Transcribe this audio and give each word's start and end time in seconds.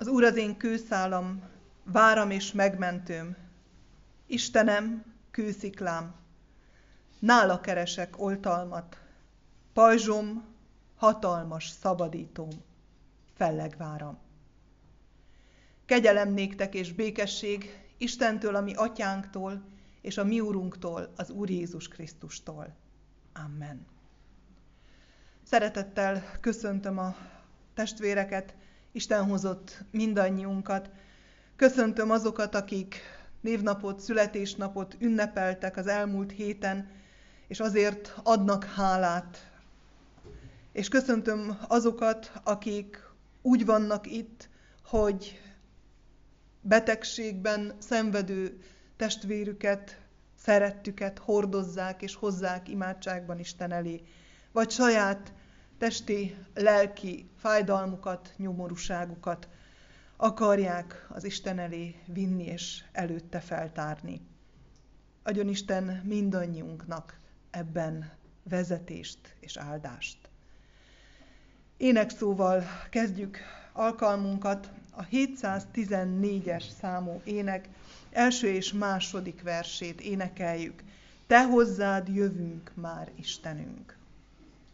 Az 0.00 0.06
Úr 0.06 0.24
az 0.24 0.36
én 0.36 0.56
kőszálam, 0.56 1.42
váram 1.84 2.30
és 2.30 2.52
megmentőm. 2.52 3.36
Istenem, 4.26 5.04
kősziklám, 5.30 6.14
nála 7.18 7.60
keresek 7.60 8.20
oltalmat. 8.20 9.00
Pajzsom, 9.72 10.44
hatalmas 10.96 11.68
szabadítóm, 11.68 12.48
fellegváram. 13.34 14.18
Kegyelem 15.84 16.32
néktek 16.32 16.74
és 16.74 16.92
békesség 16.92 17.80
Istentől, 17.98 18.54
a 18.54 18.60
mi 18.60 18.74
atyánktól, 18.74 19.62
és 20.00 20.18
a 20.18 20.24
mi 20.24 20.40
úrunktól, 20.40 21.12
az 21.16 21.30
Úr 21.30 21.50
Jézus 21.50 21.88
Krisztustól. 21.88 22.76
Amen. 23.32 23.86
Szeretettel 25.42 26.22
köszöntöm 26.40 26.98
a 26.98 27.16
testvéreket, 27.74 28.54
Isten 28.92 29.24
hozott 29.24 29.84
mindannyiunkat. 29.90 30.90
Köszöntöm 31.56 32.10
azokat, 32.10 32.54
akik 32.54 33.00
névnapot, 33.40 34.00
születésnapot 34.00 34.96
ünnepeltek 34.98 35.76
az 35.76 35.86
elmúlt 35.86 36.32
héten, 36.32 36.88
és 37.48 37.60
azért 37.60 38.14
adnak 38.22 38.64
hálát. 38.64 39.50
És 40.72 40.88
köszöntöm 40.88 41.58
azokat, 41.68 42.32
akik 42.42 43.02
úgy 43.42 43.64
vannak 43.64 44.06
itt, 44.06 44.48
hogy 44.84 45.40
betegségben 46.60 47.72
szenvedő 47.78 48.60
testvérüket, 48.96 50.00
szerettüket 50.42 51.18
hordozzák 51.18 52.02
és 52.02 52.14
hozzák 52.14 52.68
imádságban 52.68 53.38
Isten 53.38 53.72
elé, 53.72 54.02
vagy 54.52 54.70
saját 54.70 55.32
testi, 55.80 56.36
lelki 56.54 57.28
fájdalmukat, 57.36 58.32
nyomorúságukat 58.36 59.48
akarják 60.16 61.06
az 61.08 61.24
Isten 61.24 61.58
elé 61.58 61.96
vinni 62.06 62.44
és 62.44 62.84
előtte 62.92 63.40
feltárni. 63.40 64.20
Adjon 65.22 65.48
Isten 65.48 66.02
mindannyiunknak 66.04 67.18
ebben 67.50 68.12
vezetést 68.42 69.36
és 69.40 69.56
áldást. 69.56 70.18
Énekszóval 71.76 72.62
kezdjük 72.90 73.38
alkalmunkat, 73.72 74.70
a 74.90 75.04
714-es 75.04 76.64
számú 76.80 77.20
ének 77.24 77.68
első 78.10 78.48
és 78.48 78.72
második 78.72 79.42
versét 79.42 80.00
énekeljük. 80.00 80.82
Te 81.26 81.44
hozzád 81.44 82.08
jövünk 82.08 82.72
már, 82.74 83.10
Istenünk. 83.16 83.98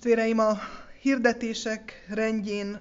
Testvéreim, 0.00 0.38
a 0.38 0.58
hirdetések 1.00 2.06
rendjén 2.08 2.80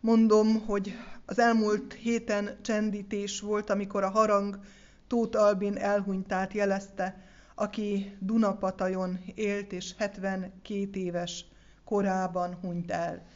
mondom, 0.00 0.60
hogy 0.66 0.96
az 1.26 1.38
elmúlt 1.38 1.92
héten 1.92 2.58
csendítés 2.62 3.40
volt, 3.40 3.70
amikor 3.70 4.02
a 4.02 4.10
harang 4.10 4.58
Tóth 5.06 5.38
Albin 5.38 5.76
elhunytát 5.76 6.52
jelezte, 6.52 7.24
aki 7.54 8.16
Dunapatajon 8.18 9.18
élt, 9.34 9.72
és 9.72 9.94
72 9.98 11.00
éves 11.00 11.44
korában 11.84 12.54
hunyt 12.54 12.90
el. 12.90 13.26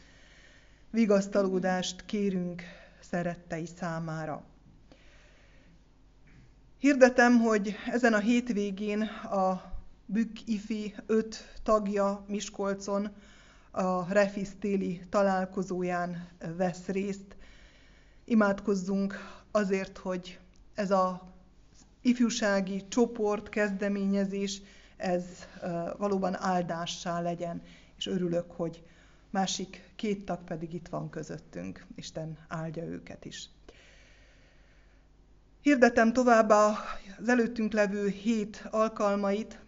Vigasztalódást 0.91 2.05
kérünk 2.05 2.63
szerettei 2.99 3.65
számára. 3.77 4.43
Hirdetem, 6.79 7.39
hogy 7.39 7.75
ezen 7.91 8.13
a 8.13 8.19
hétvégén 8.19 9.01
a 9.31 9.74
Bükk 10.07 10.37
Ifi 10.45 10.95
öt 11.05 11.59
tagja 11.63 12.25
Miskolcon 12.27 13.09
a 13.71 14.13
Refis 14.13 14.49
téli 14.59 15.01
találkozóján 15.09 16.27
vesz 16.57 16.85
részt. 16.85 17.35
Imádkozzunk 18.25 19.15
azért, 19.51 19.97
hogy 19.97 20.39
ez 20.73 20.91
az 20.91 21.13
ifjúsági 22.01 22.87
csoport, 22.87 23.49
kezdeményezés, 23.49 24.61
ez 24.97 25.25
valóban 25.97 26.35
áldássá 26.35 27.21
legyen, 27.21 27.61
és 27.97 28.07
örülök, 28.07 28.51
hogy 28.51 28.83
másik 29.29 29.91
két 29.95 30.25
tag 30.25 30.43
pedig 30.43 30.73
itt 30.73 30.87
van 30.87 31.09
közöttünk. 31.09 31.85
Isten 31.95 32.37
áldja 32.47 32.83
őket 32.83 33.25
is. 33.25 33.49
Hirdetem 35.61 36.13
továbbá 36.13 36.73
az 37.19 37.29
előttünk 37.29 37.73
levő 37.73 38.07
hét 38.07 38.67
alkalmait, 38.71 39.63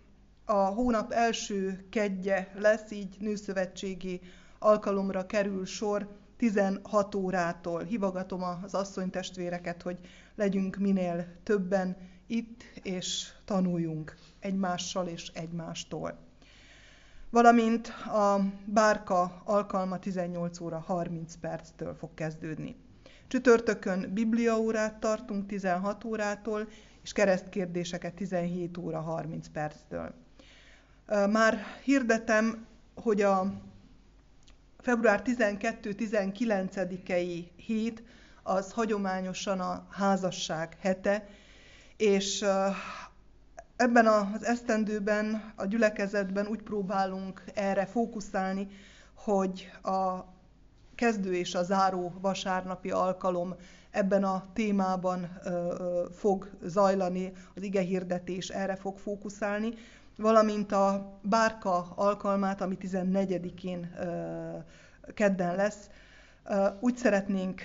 a 0.49 0.65
hónap 0.65 1.11
első 1.11 1.85
kedje 1.89 2.51
lesz, 2.55 2.91
így 2.91 3.15
nőszövetségi 3.19 4.21
alkalomra 4.59 5.25
kerül 5.25 5.65
sor 5.65 6.07
16 6.37 7.15
órától. 7.15 7.83
Hivogatom 7.83 8.43
az 8.63 8.73
asszonytestvéreket, 8.73 9.81
hogy 9.81 9.99
legyünk 10.35 10.75
minél 10.75 11.25
többen 11.43 11.97
itt, 12.27 12.63
és 12.83 13.27
tanuljunk 13.45 14.15
egymással 14.39 15.07
és 15.07 15.27
egymástól. 15.27 16.17
Valamint 17.29 17.87
a 18.05 18.39
bárka 18.65 19.41
alkalma 19.45 19.99
18 19.99 20.59
óra 20.59 20.79
30 20.79 21.35
perctől 21.35 21.95
fog 21.95 22.13
kezdődni. 22.13 22.75
Csütörtökön 23.27 24.13
bibliaórát 24.13 24.99
tartunk 24.99 25.47
16 25.47 26.03
órától, 26.03 26.67
és 27.03 27.11
keresztkérdéseket 27.11 28.13
17 28.13 28.77
óra 28.77 28.99
30 28.99 29.47
perctől. 29.47 30.25
Már 31.07 31.57
hirdetem, 31.83 32.65
hogy 32.95 33.21
a 33.21 33.53
február 34.79 35.21
12-19-i 35.25 37.45
hét 37.55 38.03
az 38.43 38.71
hagyományosan 38.71 39.59
a 39.59 39.87
házasság 39.91 40.77
hete, 40.79 41.27
És 41.97 42.45
ebben 43.75 44.07
az 44.07 44.45
esztendőben, 44.45 45.53
a 45.55 45.65
gyülekezetben 45.65 46.47
úgy 46.47 46.61
próbálunk 46.61 47.43
erre 47.53 47.85
fókuszálni, 47.85 48.67
hogy 49.13 49.71
a 49.83 50.25
kezdő 50.95 51.35
és 51.35 51.55
a 51.55 51.63
záró 51.63 52.13
vasárnapi 52.21 52.91
alkalom 52.91 53.55
ebben 53.91 54.23
a 54.23 54.45
témában 54.53 55.39
fog 56.11 56.49
zajlani, 56.63 57.31
az 57.55 57.63
ige 57.63 57.81
hirdetés 57.81 58.49
erre 58.49 58.75
fog 58.75 58.97
fókuszálni, 58.97 59.73
valamint 60.17 60.71
a 60.71 61.19
bárka 61.21 61.87
alkalmát, 61.95 62.61
ami 62.61 62.77
14-én 62.81 63.95
kedden 65.13 65.55
lesz, 65.55 65.89
úgy 66.79 66.97
szeretnénk 66.97 67.61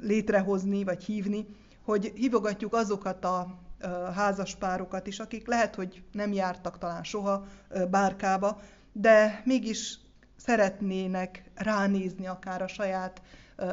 létrehozni, 0.00 0.84
vagy 0.84 1.04
hívni, 1.04 1.46
hogy 1.84 2.12
hívogatjuk 2.14 2.74
azokat 2.74 3.24
a 3.24 3.58
házaspárokat 4.14 5.06
is, 5.06 5.18
akik 5.18 5.46
lehet, 5.46 5.74
hogy 5.74 6.02
nem 6.12 6.32
jártak 6.32 6.78
talán 6.78 7.02
soha 7.02 7.44
bárkába, 7.90 8.60
de 8.92 9.42
mégis 9.44 9.98
szeretnének 10.36 11.50
ránézni 11.54 12.26
akár 12.26 12.62
a 12.62 12.68
saját 12.68 13.22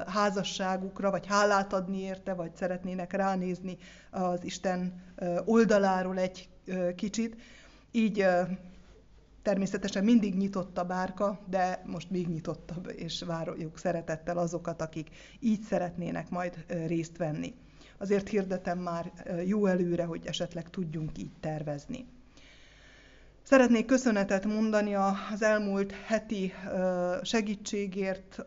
házasságukra, 0.08 1.12
vagy 1.12 1.28
hálát 1.28 1.74
adni 1.74 2.00
érte, 2.00 2.34
vagy 2.34 2.56
szeretnének 2.56 3.14
ránézni 3.14 3.78
az 4.12 4.44
Isten 4.44 5.04
oldaláról 5.46 6.18
egy 6.18 6.50
kicsit. 6.96 7.36
Így 7.92 8.26
természetesen 9.42 10.04
mindig 10.04 10.36
nyitott 10.36 10.78
a 10.78 10.84
bárka, 10.84 11.40
de 11.50 11.82
most 11.86 12.10
még 12.10 12.28
nyitottabb, 12.28 12.94
és 12.96 13.22
várjuk 13.22 13.78
szeretettel 13.78 14.38
azokat, 14.38 14.82
akik 14.82 15.10
így 15.40 15.62
szeretnének 15.62 16.30
majd 16.30 16.66
részt 16.68 17.18
venni. 17.18 17.54
Azért 17.98 18.28
hirdetem 18.28 18.80
már 18.80 19.12
jó 19.46 19.66
előre, 19.66 20.04
hogy 20.04 20.26
esetleg 20.26 20.70
tudjunk 20.70 21.18
így 21.18 21.32
tervezni. 21.40 22.06
Szeretnék 23.44 23.86
köszönetet 23.86 24.46
mondani 24.46 24.96
az 24.96 25.42
elmúlt 25.42 25.92
heti 25.92 26.54
segítségért, 27.24 28.40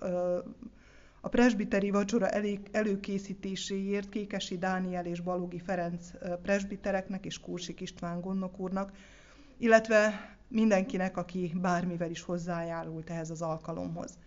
a 1.24 1.28
presbiteri 1.28 1.90
vacsora 1.90 2.28
előkészítéséért 2.72 4.08
Kékesi 4.08 4.58
Dániel 4.58 5.06
és 5.06 5.20
Balogi 5.20 5.58
Ferenc 5.58 6.10
presbitereknek 6.42 7.24
és 7.24 7.40
Kursik 7.40 7.80
István 7.80 8.20
gondnok 8.20 8.58
úrnak, 8.58 8.92
illetve 9.58 10.30
mindenkinek, 10.48 11.16
aki 11.16 11.52
bármivel 11.60 12.10
is 12.10 12.22
hozzájárult 12.22 13.10
ehhez 13.10 13.30
az 13.30 13.42
alkalomhoz. 13.42 14.18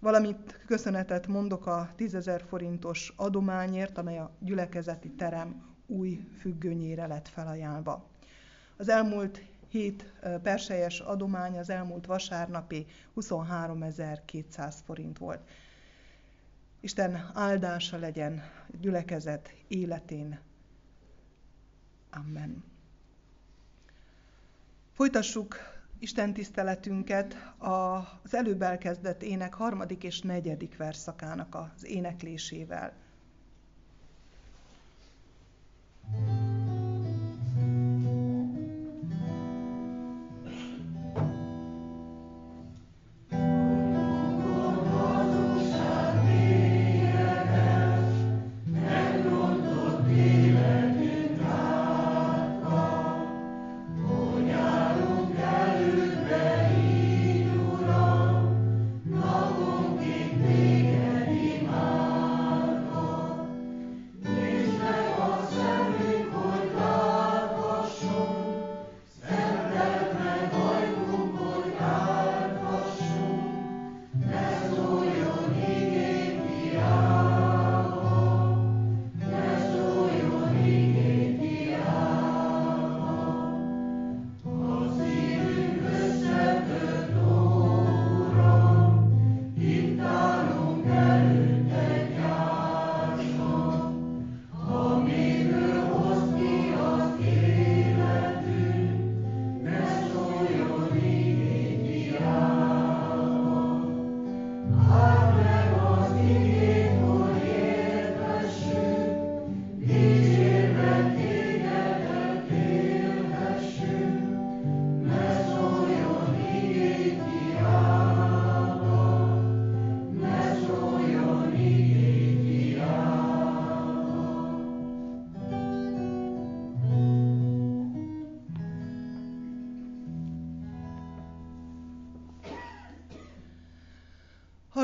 Valamint 0.00 0.60
köszönetet 0.66 1.26
mondok 1.26 1.66
a 1.66 1.94
10.000 1.98 2.42
forintos 2.48 3.12
adományért, 3.16 3.98
amely 3.98 4.18
a 4.18 4.30
gyülekezeti 4.38 5.10
terem 5.10 5.64
új 5.86 6.20
függönyére 6.38 7.06
lett 7.06 7.28
felajánlva. 7.28 8.08
Az 8.76 8.88
elmúlt 8.88 9.42
hét 9.68 10.12
perselyes 10.42 11.00
adomány 11.00 11.58
az 11.58 11.70
elmúlt 11.70 12.06
vasárnapi 12.06 12.86
23.200 13.16 14.74
forint 14.84 15.18
volt. 15.18 15.40
Isten 16.84 17.30
áldása 17.34 17.96
legyen 17.96 18.42
gyülekezet 18.80 19.54
életén. 19.68 20.38
Amen. 22.10 22.64
Folytassuk 24.92 25.56
Isten 25.98 26.32
tiszteletünket 26.32 27.36
az 27.58 28.34
előbb 28.34 28.62
elkezdett 28.62 29.22
ének 29.22 29.54
harmadik 29.54 30.02
és 30.04 30.20
negyedik 30.20 30.76
verszakának 30.76 31.54
az 31.54 31.84
éneklésével. 31.84 32.92
thank 36.10 36.28
you 36.28 36.43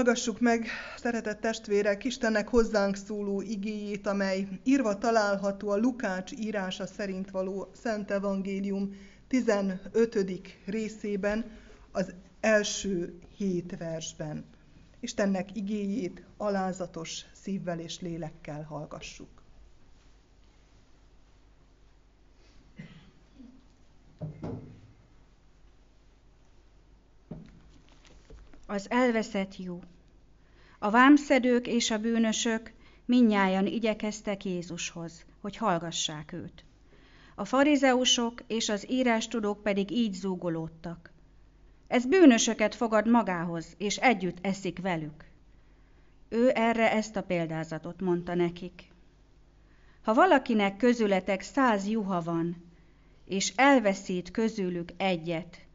Hallgassuk 0.00 0.40
meg, 0.40 0.66
szeretett 0.96 1.40
testvérek, 1.40 2.04
Istennek 2.04 2.48
hozzánk 2.48 2.96
szóló 2.96 3.40
igéjét, 3.40 4.06
amely 4.06 4.48
írva 4.64 4.98
található 4.98 5.68
a 5.70 5.76
Lukács 5.76 6.32
írása 6.32 6.86
szerint 6.86 7.30
való 7.30 7.70
Szent 7.74 8.10
Evangélium 8.10 8.96
15. 9.28 10.56
részében, 10.64 11.44
az 11.92 12.12
első 12.40 13.18
hét 13.36 13.76
versben. 13.78 14.44
Istennek 15.00 15.56
igéjét 15.56 16.22
alázatos 16.36 17.24
szívvel 17.32 17.78
és 17.78 18.00
lélekkel 18.00 18.62
hallgassuk. 18.62 19.42
Az 28.70 28.90
elveszett 28.90 29.56
jó. 29.56 29.80
A 30.78 30.90
vámszedők 30.90 31.66
és 31.66 31.90
a 31.90 31.98
bűnösök 31.98 32.72
minnyáján 33.04 33.66
igyekeztek 33.66 34.44
Jézushoz, 34.44 35.24
hogy 35.40 35.56
hallgassák 35.56 36.32
őt. 36.32 36.64
A 37.34 37.44
farizeusok 37.44 38.42
és 38.46 38.68
az 38.68 38.90
írástudók 38.90 39.62
pedig 39.62 39.90
így 39.90 40.12
zúgolódtak. 40.12 41.12
Ez 41.86 42.06
bűnösöket 42.06 42.74
fogad 42.74 43.08
magához, 43.08 43.74
és 43.78 43.96
együtt 43.96 44.38
eszik 44.40 44.80
velük. 44.80 45.24
Ő 46.28 46.50
erre 46.54 46.92
ezt 46.92 47.16
a 47.16 47.22
példázatot 47.22 48.00
mondta 48.00 48.34
nekik. 48.34 48.92
Ha 50.02 50.14
valakinek 50.14 50.76
közületek 50.76 51.40
száz 51.40 51.88
juha 51.88 52.22
van, 52.22 52.56
és 53.24 53.52
elveszít 53.56 54.30
közülük 54.30 54.90
egyet, 54.96 55.68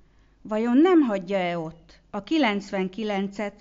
vajon 0.48 0.78
nem 0.78 1.02
hagyja-e 1.02 1.58
ott 1.58 2.00
a 2.10 2.24
99-et 2.24 3.54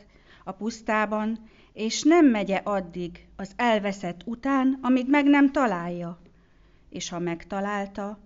a 0.45 0.53
pusztában, 0.53 1.39
és 1.73 2.03
nem 2.03 2.27
megye 2.27 2.57
addig 2.57 3.27
az 3.37 3.53
elveszett 3.57 4.21
után, 4.25 4.79
amíg 4.83 5.09
meg 5.09 5.25
nem 5.25 5.53
találja. 5.53 6.19
És 6.91 7.09
ha 7.09 7.19
megtalálta, 7.19 8.19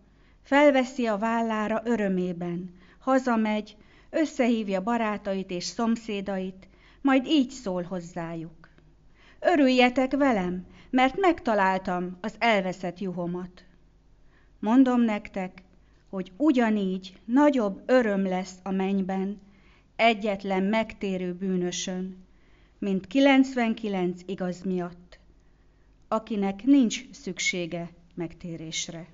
felveszi 0.42 1.06
a 1.06 1.16
vállára 1.16 1.82
örömében, 1.84 2.74
hazamegy, 2.98 3.76
összehívja 4.10 4.82
barátait 4.82 5.50
és 5.50 5.64
szomszédait, 5.64 6.68
majd 7.00 7.26
így 7.26 7.50
szól 7.50 7.82
hozzájuk. 7.82 8.68
Örüljetek 9.40 10.16
velem, 10.16 10.66
mert 10.90 11.20
megtaláltam 11.20 12.16
az 12.20 12.34
elveszett 12.38 12.98
juhomat. 12.98 13.64
Mondom 14.58 15.00
nektek, 15.00 15.62
hogy 16.08 16.32
ugyanígy 16.36 17.20
nagyobb 17.24 17.82
öröm 17.86 18.26
lesz 18.26 18.54
a 18.62 18.70
mennyben 18.70 19.40
egyetlen 19.96 20.62
megtérő 20.62 21.34
bűnösön, 21.34 22.26
mint 22.78 23.06
99 23.06 24.20
igaz 24.26 24.62
miatt, 24.62 25.18
akinek 26.08 26.64
nincs 26.64 27.10
szüksége 27.10 27.90
megtérésre. 28.14 29.08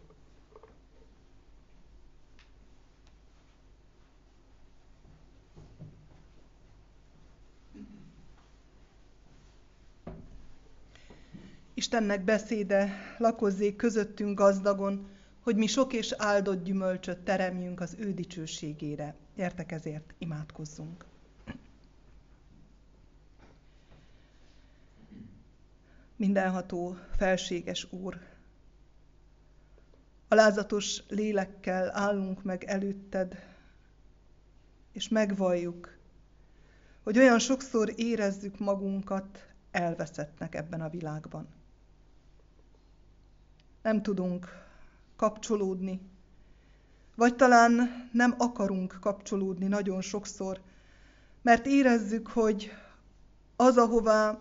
Istennek 11.74 12.24
beszéde 12.24 12.92
lakozzék 13.18 13.76
közöttünk 13.76 14.38
gazdagon, 14.38 15.13
hogy 15.44 15.56
mi 15.56 15.66
sok 15.66 15.92
és 15.92 16.14
áldott 16.16 16.64
gyümölcsöt 16.64 17.18
teremjünk 17.18 17.80
az 17.80 17.96
ő 17.98 18.14
dicsőségére. 18.14 19.14
Gyertek 19.36 19.72
ezért, 19.72 20.14
imádkozzunk. 20.18 21.04
Mindenható, 26.16 26.96
felséges 27.16 27.92
Úr, 27.92 28.20
alázatos 30.28 31.02
lélekkel 31.08 31.96
állunk 31.96 32.42
meg 32.42 32.64
előtted, 32.64 33.46
és 34.92 35.08
megvalljuk, 35.08 35.98
hogy 37.02 37.18
olyan 37.18 37.38
sokszor 37.38 37.92
érezzük 37.96 38.58
magunkat 38.58 39.46
elveszettnek 39.70 40.54
ebben 40.54 40.80
a 40.80 40.88
világban. 40.88 41.48
Nem 43.82 44.02
tudunk 44.02 44.63
kapcsolódni. 45.16 46.00
Vagy 47.16 47.36
talán 47.36 48.08
nem 48.12 48.34
akarunk 48.38 48.96
kapcsolódni 49.00 49.66
nagyon 49.66 50.00
sokszor, 50.00 50.60
mert 51.42 51.66
érezzük, 51.66 52.28
hogy 52.28 52.70
az, 53.56 53.76
ahová 53.76 54.40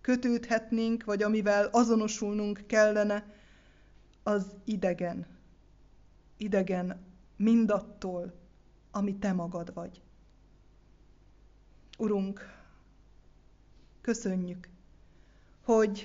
kötődhetnénk, 0.00 1.04
vagy 1.04 1.22
amivel 1.22 1.66
azonosulnunk 1.66 2.66
kellene, 2.66 3.24
az 4.22 4.54
idegen. 4.64 5.26
Idegen 6.36 7.04
mindattól, 7.36 8.32
ami 8.90 9.16
te 9.16 9.32
magad 9.32 9.74
vagy. 9.74 10.02
Urunk, 11.98 12.40
köszönjük, 14.00 14.68
hogy 15.62 16.04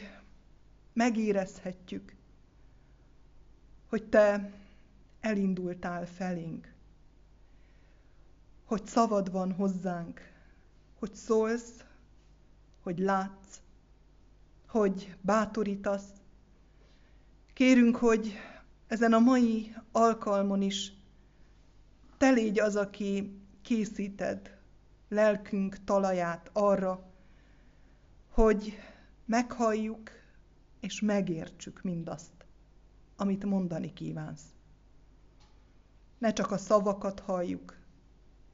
megérezhetjük, 0.94 2.16
hogy 3.90 4.04
te 4.04 4.52
elindultál 5.20 6.06
felénk, 6.06 6.74
hogy 8.66 8.86
szavad 8.86 9.32
van 9.32 9.52
hozzánk, 9.52 10.22
hogy 11.00 11.16
szólsz, 11.16 11.84
hogy 12.82 13.00
látsz, 13.00 13.62
hogy 14.68 15.16
bátorítasz. 15.22 16.08
Kérünk, 17.54 17.96
hogy 17.96 18.34
ezen 18.88 19.14
a 19.14 19.20
mai 19.20 19.76
alkalmon 19.92 20.62
is 20.62 20.94
te 22.18 22.30
légy 22.30 22.60
az, 22.60 22.76
aki 22.76 23.40
készíted 23.62 24.58
lelkünk 25.08 25.84
talaját 25.84 26.50
arra, 26.54 27.04
hogy 28.30 28.78
meghalljuk 29.26 30.12
és 30.80 31.02
megértsük 31.02 31.82
mindazt, 31.82 32.39
amit 33.20 33.46
mondani 33.46 33.94
kívánsz. 33.94 34.44
Ne 36.18 36.34
csak 36.34 36.52
a 36.52 36.58
szavakat 36.58 37.20
halljuk, 37.20 37.78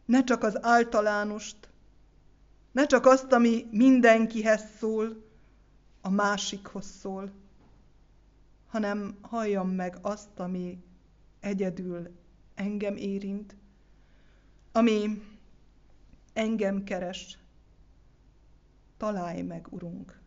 ne 0.05 0.23
csak 0.23 0.43
az 0.43 0.63
általánost, 0.63 1.69
ne 2.71 2.85
csak 2.85 3.05
azt, 3.05 3.31
ami 3.31 3.67
mindenkihez 3.71 4.63
szól, 4.77 5.23
a 6.01 6.09
másikhoz 6.09 6.85
szól, 6.85 7.31
hanem 8.67 9.17
halljam 9.21 9.69
meg 9.69 9.97
azt, 10.01 10.39
ami 10.39 10.83
egyedül 11.39 12.15
engem 12.55 12.95
érint, 12.95 13.55
ami 14.71 15.21
engem 16.33 16.83
keres. 16.83 17.37
Találj 18.97 19.41
meg, 19.41 19.67
Urunk! 19.69 20.19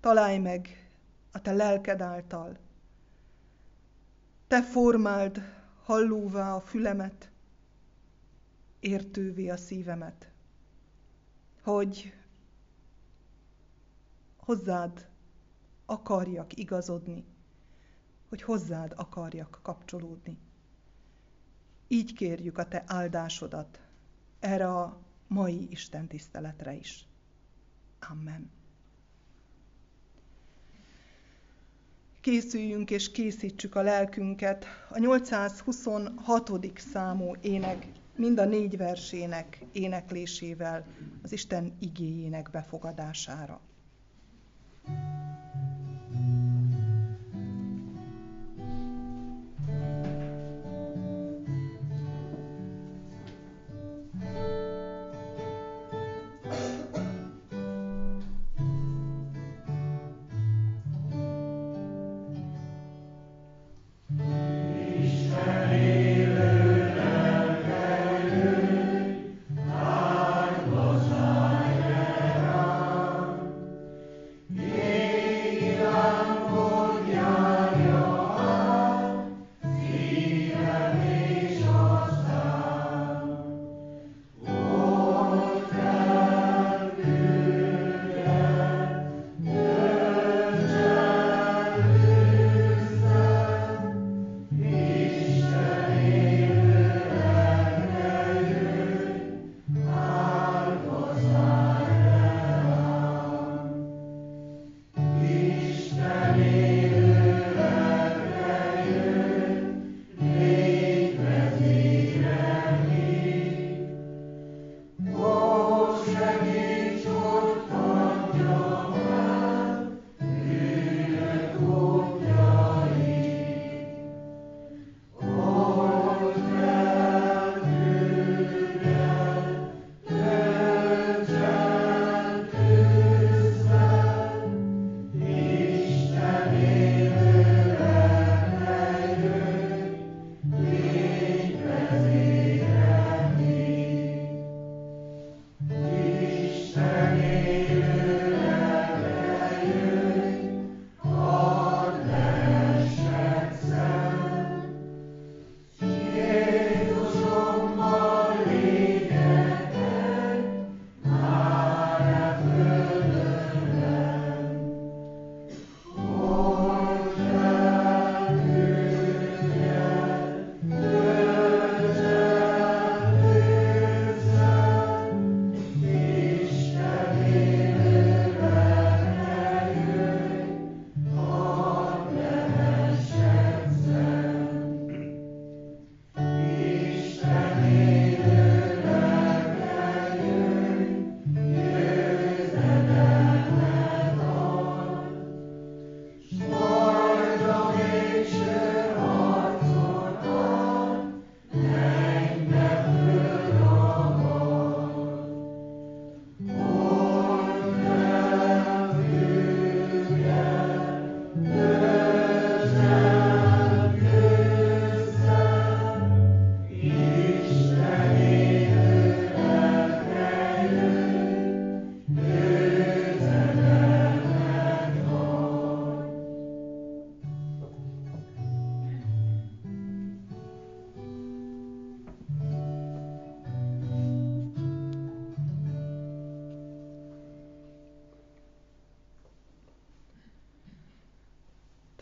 Találj 0.00 0.38
meg 0.38 0.90
a 1.32 1.40
Te 1.40 1.52
lelked 1.52 2.00
által, 2.00 2.58
te 4.48 4.62
formáld 4.62 5.42
hallóvá 5.82 6.54
a 6.54 6.60
fülemet, 6.60 7.30
értővé 8.80 9.48
a 9.48 9.56
szívemet, 9.56 10.30
hogy 11.62 12.12
hozzád 14.36 15.08
akarjak 15.86 16.56
igazodni, 16.56 17.24
hogy 18.28 18.42
hozzád 18.42 18.92
akarjak 18.96 19.60
kapcsolódni. 19.62 20.38
Így 21.88 22.12
kérjük 22.12 22.58
a 22.58 22.68
te 22.68 22.84
áldásodat 22.86 23.80
erre 24.38 24.68
a 24.68 24.98
mai 25.26 25.70
Isten 25.70 26.06
tiszteletre 26.06 26.74
is. 26.74 27.06
Amen. 28.10 28.57
Készüljünk 32.20 32.90
és 32.90 33.10
készítsük 33.10 33.74
a 33.74 33.82
lelkünket 33.82 34.66
a 34.90 34.98
826. 34.98 36.50
számú 36.76 37.34
ének 37.40 37.86
mind 38.16 38.38
a 38.38 38.44
négy 38.44 38.76
versének 38.76 39.64
éneklésével 39.72 40.86
az 41.22 41.32
Isten 41.32 41.76
igéjének 41.80 42.50
befogadására. 42.50 43.60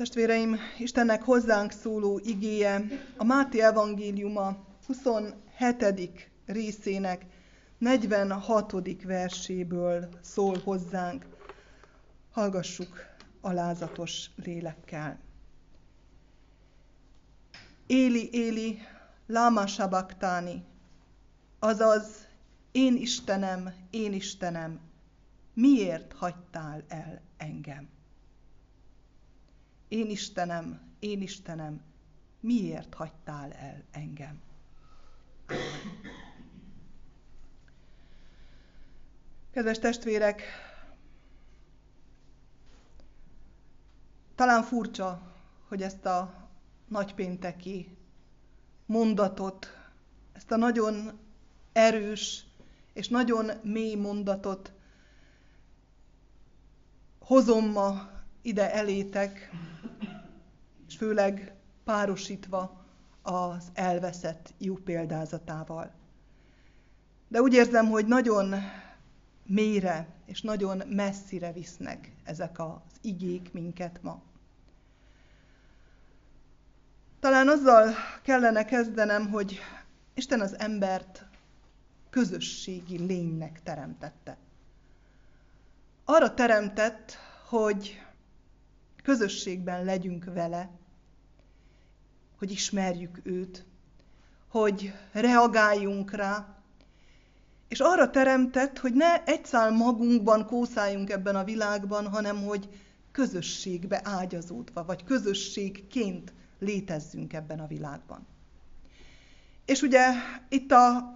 Testvéreim, 0.06 0.58
Istennek 0.78 1.22
hozzánk 1.22 1.70
szóló 1.70 2.20
igéje 2.24 2.84
a 3.16 3.24
Máté 3.24 3.60
evangéliuma 3.60 4.56
27. 4.86 6.30
részének 6.46 7.26
46. 7.78 8.72
verséből 9.02 10.08
szól 10.20 10.58
hozzánk. 10.64 11.26
Hallgassuk 12.30 12.96
alázatos 13.40 14.30
lélekkel. 14.44 15.18
Éli, 17.86 18.28
Éli, 18.32 18.78
láma 19.26 19.66
sabaktáni, 19.66 20.64
azaz, 21.58 22.06
én 22.72 22.96
Istenem, 22.96 23.74
én 23.90 24.12
Istenem, 24.12 24.80
miért 25.54 26.12
hagytál 26.12 26.84
el 26.88 27.20
engem? 27.36 27.95
Én 29.96 30.10
Istenem, 30.10 30.80
én 30.98 31.22
Istenem, 31.22 31.80
miért 32.40 32.94
hagytál 32.94 33.52
el 33.52 33.82
engem? 33.90 34.40
Kedves 39.50 39.78
testvérek, 39.78 40.42
talán 44.34 44.62
furcsa, 44.62 45.34
hogy 45.68 45.82
ezt 45.82 46.04
a 46.04 46.48
nagypénteki 46.88 47.96
mondatot, 48.86 49.66
ezt 50.32 50.50
a 50.50 50.56
nagyon 50.56 51.18
erős 51.72 52.44
és 52.92 53.08
nagyon 53.08 53.50
mély 53.62 53.94
mondatot 53.94 54.72
hozom 57.18 57.70
ma 57.70 58.10
ide 58.42 58.72
elétek, 58.72 59.50
és 60.88 60.96
főleg 60.96 61.54
párosítva 61.84 62.84
az 63.22 63.64
elveszett 63.74 64.54
jó 64.58 64.74
példázatával. 64.74 65.90
De 67.28 67.40
úgy 67.40 67.52
érzem, 67.52 67.86
hogy 67.86 68.06
nagyon 68.06 68.54
mélyre 69.42 70.06
és 70.26 70.42
nagyon 70.42 70.82
messzire 70.88 71.52
visznek 71.52 72.12
ezek 72.24 72.58
az 72.58 72.98
igék 73.00 73.52
minket 73.52 74.02
ma. 74.02 74.22
Talán 77.20 77.48
azzal 77.48 77.94
kellene 78.22 78.64
kezdenem, 78.64 79.30
hogy 79.30 79.58
Isten 80.14 80.40
az 80.40 80.58
embert 80.58 81.24
közösségi 82.10 82.98
lénynek 82.98 83.62
teremtette. 83.62 84.36
Arra 86.04 86.34
teremtett, 86.34 87.16
hogy 87.48 88.05
közösségben 89.06 89.84
legyünk 89.84 90.24
vele, 90.24 90.70
hogy 92.38 92.50
ismerjük 92.50 93.20
őt, 93.22 93.64
hogy 94.48 94.92
reagáljunk 95.12 96.10
rá, 96.10 96.56
és 97.68 97.80
arra 97.80 98.10
teremtett, 98.10 98.78
hogy 98.78 98.92
ne 98.92 99.24
egyszál 99.24 99.70
magunkban 99.70 100.46
kószáljunk 100.46 101.10
ebben 101.10 101.36
a 101.36 101.44
világban, 101.44 102.08
hanem 102.08 102.44
hogy 102.44 102.68
közösségbe 103.12 104.00
ágyazódva, 104.04 104.84
vagy 104.84 105.04
közösségként 105.04 106.32
létezzünk 106.58 107.32
ebben 107.32 107.60
a 107.60 107.66
világban. 107.66 108.26
És 109.64 109.82
ugye 109.82 110.10
itt 110.48 110.72
a 110.72 111.14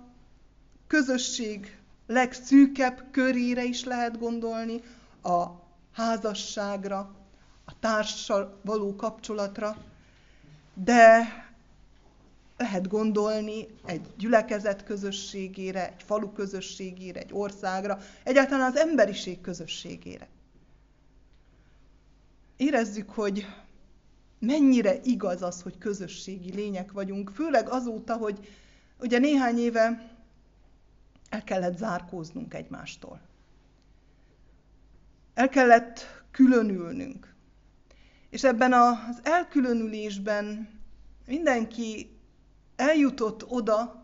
közösség 0.87 1.79
legszűkebb 2.07 3.05
körére 3.11 3.65
is 3.65 3.85
lehet 3.85 4.19
gondolni, 4.19 4.81
a 5.23 5.45
házasságra, 5.93 7.20
a 7.81 7.87
társal 7.87 8.59
való 8.63 8.97
kapcsolatra, 8.97 9.77
de 10.75 11.23
lehet 12.57 12.89
gondolni 12.89 13.67
egy 13.85 14.07
gyülekezet 14.19 14.85
közösségére, 14.85 15.87
egy 15.87 16.03
falu 16.03 16.33
közösségére, 16.33 17.21
egy 17.21 17.33
országra, 17.33 17.99
egyáltalán 18.23 18.71
az 18.71 18.77
emberiség 18.77 19.41
közösségére. 19.41 20.29
Érezzük, 22.57 23.11
hogy 23.11 23.47
mennyire 24.39 25.01
igaz 25.03 25.43
az, 25.43 25.63
hogy 25.63 25.79
közösségi 25.79 26.55
lények 26.55 26.93
vagyunk, 26.93 27.31
főleg 27.31 27.69
azóta, 27.69 28.17
hogy 28.17 28.49
ugye 28.99 29.19
néhány 29.19 29.59
éve 29.59 30.11
el 31.29 31.45
kellett 31.45 31.77
zárkóznunk 31.77 32.55
egymástól. 32.55 33.21
El 35.35 35.49
kellett 35.49 36.07
különülnünk. 36.31 37.30
És 38.31 38.45
ebben 38.45 38.73
az 38.73 39.21
elkülönülésben 39.23 40.69
mindenki 41.27 42.19
eljutott 42.77 43.51
oda, 43.51 44.03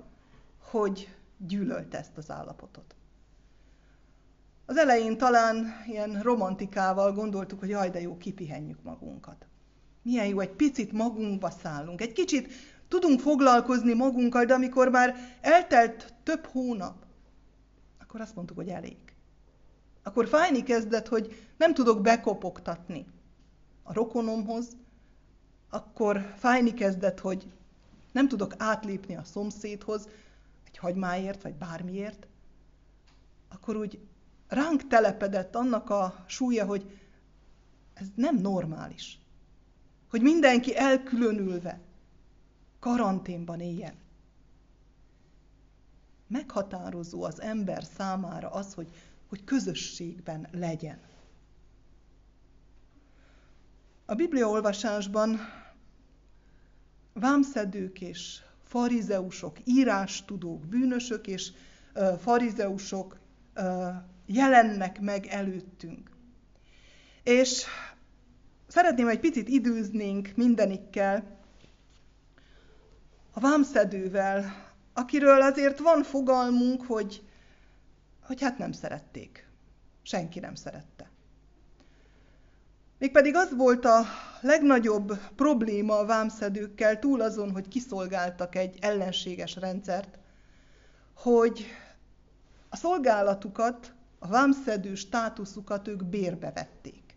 hogy 0.58 1.14
gyűlölt 1.38 1.94
ezt 1.94 2.16
az 2.16 2.30
állapotot. 2.30 2.94
Az 4.66 4.76
elején 4.76 5.18
talán 5.18 5.66
ilyen 5.86 6.22
romantikával 6.22 7.12
gondoltuk, 7.12 7.58
hogy 7.58 7.68
jaj, 7.68 7.90
de 7.90 8.00
jó, 8.00 8.16
kipihenjük 8.16 8.82
magunkat. 8.82 9.46
Milyen 10.02 10.26
jó, 10.26 10.40
egy 10.40 10.50
picit 10.50 10.92
magunkba 10.92 11.50
szállunk, 11.50 12.00
egy 12.00 12.12
kicsit 12.12 12.52
tudunk 12.88 13.20
foglalkozni 13.20 13.94
magunkkal, 13.94 14.44
de 14.44 14.54
amikor 14.54 14.88
már 14.88 15.16
eltelt 15.40 16.14
több 16.22 16.46
hónap, 16.46 17.04
akkor 18.00 18.20
azt 18.20 18.34
mondtuk, 18.34 18.56
hogy 18.56 18.68
elég. 18.68 18.96
Akkor 20.02 20.28
fájni 20.28 20.62
kezdett, 20.62 21.08
hogy 21.08 21.50
nem 21.56 21.74
tudok 21.74 22.02
bekopogtatni 22.02 23.06
a 23.86 23.92
rokonomhoz, 23.92 24.76
akkor 25.70 26.34
fájni 26.36 26.74
kezdett, 26.74 27.20
hogy 27.20 27.52
nem 28.12 28.28
tudok 28.28 28.54
átlépni 28.58 29.16
a 29.16 29.24
szomszédhoz, 29.24 30.08
egy 30.66 30.76
hagymáért, 30.76 31.42
vagy 31.42 31.54
bármiért, 31.54 32.26
akkor 33.48 33.76
úgy 33.76 33.98
ránk 34.48 34.86
telepedett 34.86 35.54
annak 35.54 35.90
a 35.90 36.24
súlya, 36.26 36.64
hogy 36.64 36.98
ez 37.94 38.06
nem 38.14 38.36
normális. 38.36 39.18
Hogy 40.10 40.22
mindenki 40.22 40.76
elkülönülve, 40.76 41.80
karanténban 42.78 43.60
éljen. 43.60 43.94
Meghatározó 46.26 47.22
az 47.22 47.40
ember 47.40 47.84
számára 47.84 48.50
az, 48.50 48.74
hogy, 48.74 48.88
hogy 49.28 49.44
közösségben 49.44 50.48
legyen. 50.52 50.98
A 54.08 54.14
bibliaolvasásban 54.14 55.38
vámszedők 57.12 58.00
és 58.00 58.40
farizeusok, 58.64 59.56
írástudók, 59.64 60.66
bűnösök 60.66 61.26
és 61.26 61.52
farizeusok 62.18 63.18
jelennek 64.26 65.00
meg 65.00 65.26
előttünk. 65.26 66.10
És 67.22 67.64
szeretném, 68.66 69.08
egy 69.08 69.20
picit 69.20 69.48
időznénk 69.48 70.32
mindenikkel 70.34 71.38
a 73.32 73.40
vámszedővel, 73.40 74.44
akiről 74.92 75.42
azért 75.42 75.78
van 75.78 76.02
fogalmunk, 76.02 76.82
hogy, 76.82 77.22
hogy 78.20 78.42
hát 78.42 78.58
nem 78.58 78.72
szerették. 78.72 79.48
Senki 80.02 80.40
nem 80.40 80.54
szerette. 80.54 81.10
Mégpedig 82.98 83.34
az 83.34 83.56
volt 83.56 83.84
a 83.84 84.04
legnagyobb 84.40 85.18
probléma 85.34 85.98
a 85.98 86.06
vámszedőkkel, 86.06 86.98
túl 86.98 87.20
azon, 87.20 87.50
hogy 87.50 87.68
kiszolgáltak 87.68 88.54
egy 88.54 88.78
ellenséges 88.80 89.56
rendszert, 89.56 90.18
hogy 91.14 91.66
a 92.68 92.76
szolgálatukat, 92.76 93.94
a 94.18 94.28
vámszedő 94.28 94.94
státuszukat 94.94 95.88
ők 95.88 96.04
bérbe 96.04 96.52
vették. 96.52 97.16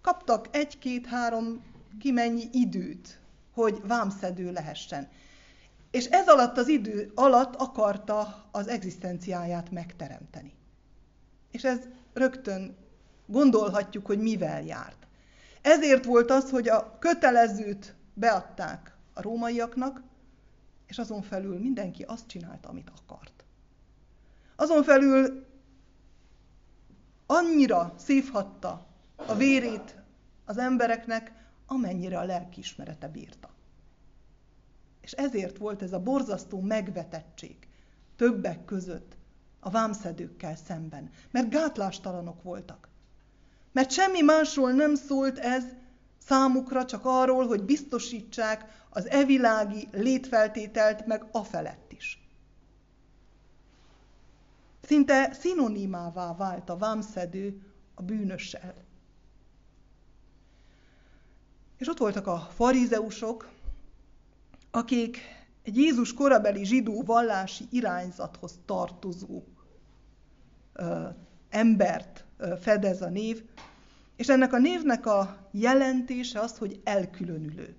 Kaptak 0.00 0.46
egy-két-három 0.50 1.64
kimennyi 2.00 2.48
időt, 2.52 3.20
hogy 3.52 3.80
vámszedő 3.86 4.52
lehessen. 4.52 5.08
És 5.90 6.04
ez 6.04 6.28
alatt 6.28 6.56
az 6.56 6.68
idő 6.68 7.12
alatt 7.14 7.54
akarta 7.54 8.48
az 8.50 8.68
egzisztenciáját 8.68 9.70
megteremteni. 9.70 10.52
És 11.50 11.64
ez 11.64 11.78
rögtön 12.12 12.76
gondolhatjuk, 13.26 14.06
hogy 14.06 14.18
mivel 14.18 14.62
járt. 14.62 15.06
Ezért 15.62 16.04
volt 16.04 16.30
az, 16.30 16.50
hogy 16.50 16.68
a 16.68 16.98
kötelezőt 16.98 17.94
beadták 18.14 18.96
a 19.12 19.22
rómaiaknak, 19.22 20.02
és 20.86 20.98
azon 20.98 21.22
felül 21.22 21.58
mindenki 21.58 22.02
azt 22.02 22.26
csinálta, 22.26 22.68
amit 22.68 22.90
akart. 22.96 23.44
Azon 24.56 24.82
felül 24.82 25.46
annyira 27.26 27.94
szívhatta 27.96 28.86
a 29.16 29.34
vérét 29.34 29.96
az 30.44 30.58
embereknek, 30.58 31.32
amennyire 31.66 32.18
a 32.18 32.24
lelkiismerete 32.24 33.08
bírta. 33.08 33.50
És 35.00 35.12
ezért 35.12 35.58
volt 35.58 35.82
ez 35.82 35.92
a 35.92 36.00
borzasztó 36.00 36.60
megvetettség 36.60 37.56
többek 38.16 38.64
között 38.64 39.16
a 39.60 39.70
vámszedőkkel 39.70 40.56
szemben, 40.56 41.10
mert 41.30 41.50
gátlástalanok 41.50 42.42
voltak. 42.42 42.88
Mert 43.76 43.90
semmi 43.90 44.20
másról 44.20 44.72
nem 44.72 44.94
szólt 44.94 45.38
ez, 45.38 45.64
számukra 46.18 46.84
csak 46.84 47.00
arról, 47.04 47.46
hogy 47.46 47.62
biztosítsák 47.62 48.84
az 48.90 49.08
evilági 49.08 49.88
létfeltételt, 49.92 51.06
meg 51.06 51.24
a 51.32 51.42
felett 51.42 51.92
is. 51.92 52.28
Szinte 54.82 55.32
szinonimává 55.32 56.34
vált 56.36 56.70
a 56.70 56.76
vámszedő 56.76 57.62
a 57.94 58.02
bűnössel. 58.02 58.74
És 61.78 61.88
ott 61.88 61.98
voltak 61.98 62.26
a 62.26 62.38
farizeusok, 62.54 63.48
akik 64.70 65.18
egy 65.62 65.76
Jézus 65.76 66.14
korabeli 66.14 66.64
zsidó 66.64 67.02
vallási 67.02 67.64
irányzathoz 67.70 68.58
tartozó 68.66 69.42
ö, 70.72 71.08
embert 71.48 72.25
fedez 72.60 73.02
a 73.02 73.08
név, 73.08 73.42
és 74.16 74.28
ennek 74.28 74.52
a 74.52 74.58
névnek 74.58 75.06
a 75.06 75.48
jelentése 75.50 76.40
az, 76.40 76.58
hogy 76.58 76.80
elkülönülő. 76.84 77.76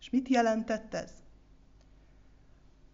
És 0.00 0.10
mit 0.10 0.28
jelentett 0.28 0.94
ez? 0.94 1.10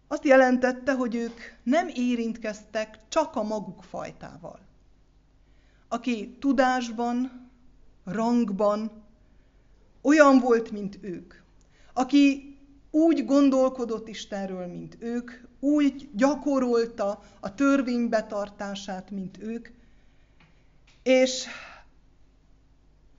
Azt 0.07 0.25
jelentette, 0.25 0.93
hogy 0.93 1.15
ők 1.15 1.39
nem 1.63 1.87
érintkeztek 1.93 2.99
csak 3.07 3.35
a 3.35 3.43
maguk 3.43 3.83
fajtával. 3.83 4.59
Aki 5.87 6.37
tudásban, 6.39 7.49
rangban 8.03 8.91
olyan 10.01 10.39
volt, 10.39 10.71
mint 10.71 10.97
ők, 11.01 11.33
aki 11.93 12.57
úgy 12.91 13.25
gondolkodott 13.25 14.07
Istenről, 14.07 14.67
mint 14.67 14.97
ők, 14.99 15.31
úgy 15.61 16.09
gyakorolta 16.13 17.23
a 17.39 17.55
törvény 17.55 18.09
betartását, 18.09 19.09
mint 19.09 19.37
ők, 19.41 19.67
és 21.03 21.45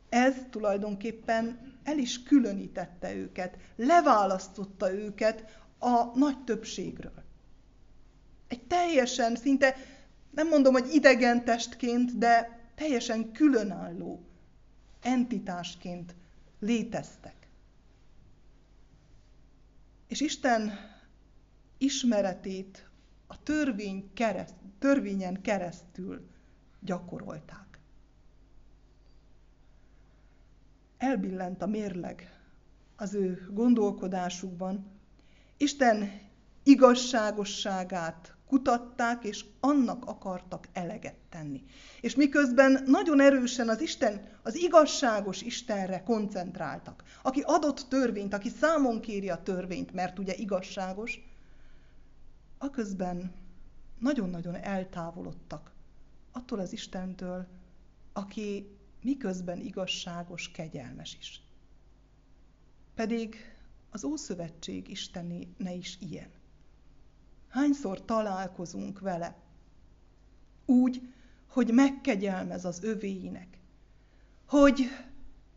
ez 0.08 0.34
tulajdonképpen 0.50 1.72
el 1.84 1.98
is 1.98 2.22
különítette 2.22 3.14
őket, 3.14 3.56
leválasztotta 3.76 4.92
őket 4.92 5.60
a 5.78 6.18
nagy 6.18 6.44
többségről. 6.44 7.22
Egy 8.48 8.62
teljesen, 8.62 9.36
szinte 9.36 9.76
nem 10.30 10.48
mondom, 10.48 10.72
hogy 10.72 10.94
idegen 10.94 11.44
testként, 11.44 12.18
de 12.18 12.60
teljesen 12.74 13.32
különálló 13.32 14.22
entitásként 15.02 16.14
léteztek. 16.58 17.34
És 20.08 20.20
Isten 20.20 20.91
ismeretét 21.82 22.88
a 23.26 23.42
törvény 23.42 24.10
kereszt, 24.14 24.54
törvényen 24.78 25.42
keresztül 25.42 26.28
gyakorolták. 26.80 27.78
Elbillent 30.98 31.62
a 31.62 31.66
mérleg 31.66 32.40
az 32.96 33.14
ő 33.14 33.48
gondolkodásukban. 33.50 34.90
Isten 35.56 36.20
igazságosságát 36.62 38.36
kutatták, 38.46 39.24
és 39.24 39.44
annak 39.60 40.04
akartak 40.04 40.68
eleget 40.72 41.16
tenni. 41.28 41.62
És 42.00 42.14
miközben 42.14 42.82
nagyon 42.86 43.20
erősen 43.20 43.68
az 43.68 43.80
Isten, 43.80 44.28
az 44.42 44.54
igazságos 44.56 45.42
Istenre 45.42 46.02
koncentráltak, 46.02 47.02
aki 47.22 47.40
adott 47.44 47.86
törvényt, 47.88 48.34
aki 48.34 48.48
számon 48.48 49.00
kéri 49.00 49.28
a 49.30 49.42
törvényt, 49.42 49.92
mert 49.92 50.18
ugye 50.18 50.34
igazságos, 50.34 51.31
aközben 52.62 53.32
nagyon-nagyon 53.98 54.54
eltávolodtak 54.54 55.72
attól 56.32 56.58
az 56.58 56.72
Istentől, 56.72 57.46
aki 58.12 58.76
miközben 59.02 59.60
igazságos, 59.60 60.50
kegyelmes 60.50 61.16
is. 61.18 61.42
Pedig 62.94 63.36
az 63.90 64.04
Ószövetség 64.04 64.88
Istene 64.88 65.74
is 65.74 65.98
ilyen. 66.00 66.30
Hányszor 67.48 68.04
találkozunk 68.04 69.00
vele? 69.00 69.36
Úgy, 70.66 71.12
hogy 71.46 71.72
megkegyelmez 71.72 72.64
az 72.64 72.82
övéinek. 72.82 73.58
Hogy 74.46 74.88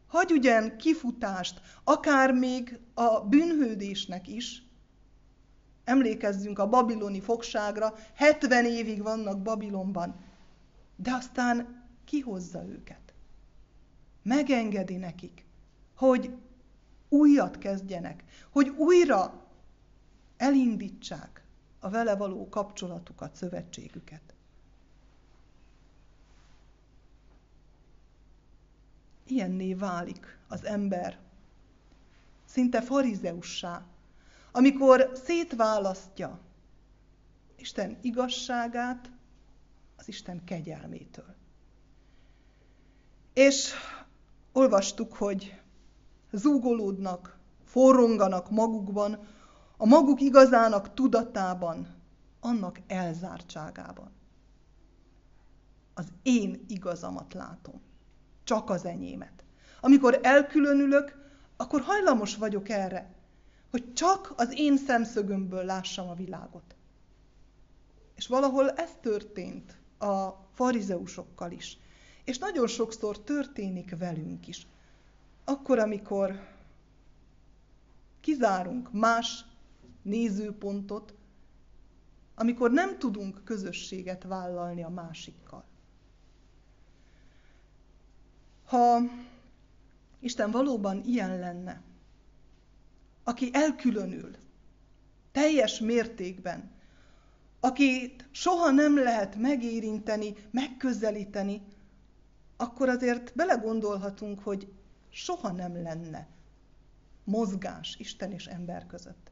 hagy 0.07 0.31
ugyan 0.31 0.75
kifutást, 0.77 1.61
akár 1.83 2.33
még 2.33 2.79
a 2.93 3.21
bűnhődésnek 3.21 4.27
is. 4.27 4.64
Emlékezzünk 5.85 6.59
a 6.59 6.69
babiloni 6.69 7.21
fogságra, 7.21 7.93
70 8.13 8.65
évig 8.65 9.01
vannak 9.01 9.41
Babilonban, 9.41 10.15
de 10.95 11.11
aztán 11.11 11.83
kihozza 12.05 12.65
őket. 12.65 13.13
Megengedi 14.21 14.95
nekik, 14.95 15.45
hogy 15.95 16.31
újat 17.09 17.57
kezdjenek, 17.57 18.23
hogy 18.49 18.67
újra 18.69 19.47
elindítsák 20.37 21.43
a 21.79 21.89
vele 21.89 22.15
való 22.15 22.49
kapcsolatukat, 22.49 23.35
szövetségüket. 23.35 24.33
Ilyenné 29.27 29.73
válik 29.73 30.37
az 30.47 30.65
ember, 30.65 31.19
szinte 32.45 32.81
farizeussá, 32.81 33.85
amikor 34.55 35.11
szétválasztja 35.25 36.39
Isten 37.55 37.97
igazságát 38.01 39.11
az 39.95 40.07
Isten 40.07 40.43
kegyelmétől. 40.43 41.35
És 43.33 43.73
olvastuk, 44.51 45.13
hogy 45.13 45.61
zúgolódnak, 46.31 47.37
forronganak 47.63 48.49
magukban, 48.49 49.27
a 49.77 49.85
maguk 49.85 50.21
igazának 50.21 50.93
tudatában, 50.93 51.87
annak 52.39 52.79
elzártságában. 52.87 54.11
Az 55.93 56.07
én 56.23 56.65
igazamat 56.67 57.33
látom, 57.33 57.81
csak 58.43 58.69
az 58.69 58.85
enyémet. 58.85 59.43
Amikor 59.81 60.19
elkülönülök, 60.23 61.15
akkor 61.57 61.81
hajlamos 61.81 62.35
vagyok 62.35 62.69
erre, 62.69 63.15
hogy 63.75 63.93
csak 63.93 64.33
az 64.35 64.53
én 64.57 64.77
szemszögömből 64.77 65.63
lássam 65.63 66.09
a 66.09 66.13
világot. 66.13 66.75
És 68.15 68.27
valahol 68.27 68.69
ez 68.69 68.89
történt 69.01 69.77
a 69.97 70.29
farizeusokkal 70.53 71.51
is. 71.51 71.77
És 72.23 72.37
nagyon 72.37 72.67
sokszor 72.67 73.19
történik 73.19 73.97
velünk 73.97 74.47
is. 74.47 74.67
Akkor, 75.43 75.79
amikor 75.79 76.47
kizárunk 78.21 78.91
más 78.91 79.45
nézőpontot, 80.01 81.13
amikor 82.35 82.71
nem 82.71 82.97
tudunk 82.97 83.43
közösséget 83.43 84.23
vállalni 84.23 84.83
a 84.83 84.89
másikkal. 84.89 85.63
Ha 88.65 88.99
Isten 90.19 90.51
valóban 90.51 91.01
ilyen 91.05 91.39
lenne, 91.39 91.81
aki 93.27 93.49
elkülönül, 93.53 94.35
teljes 95.31 95.79
mértékben, 95.79 96.71
akit 97.59 98.27
soha 98.31 98.71
nem 98.71 98.97
lehet 98.97 99.35
megérinteni, 99.35 100.33
megközelíteni, 100.51 101.61
akkor 102.57 102.89
azért 102.89 103.35
belegondolhatunk, 103.35 104.39
hogy 104.39 104.71
soha 105.09 105.51
nem 105.51 105.81
lenne 105.81 106.27
mozgás 107.23 107.95
Isten 107.99 108.31
és 108.31 108.45
ember 108.45 108.85
között. 108.87 109.31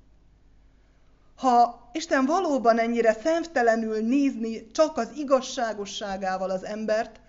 Ha 1.35 1.89
Isten 1.93 2.25
valóban 2.25 2.79
ennyire 2.79 3.13
szemtelenül 3.13 4.01
nézni 4.01 4.67
csak 4.71 4.97
az 4.97 5.11
igazságosságával 5.15 6.49
az 6.49 6.63
embert, 6.63 7.21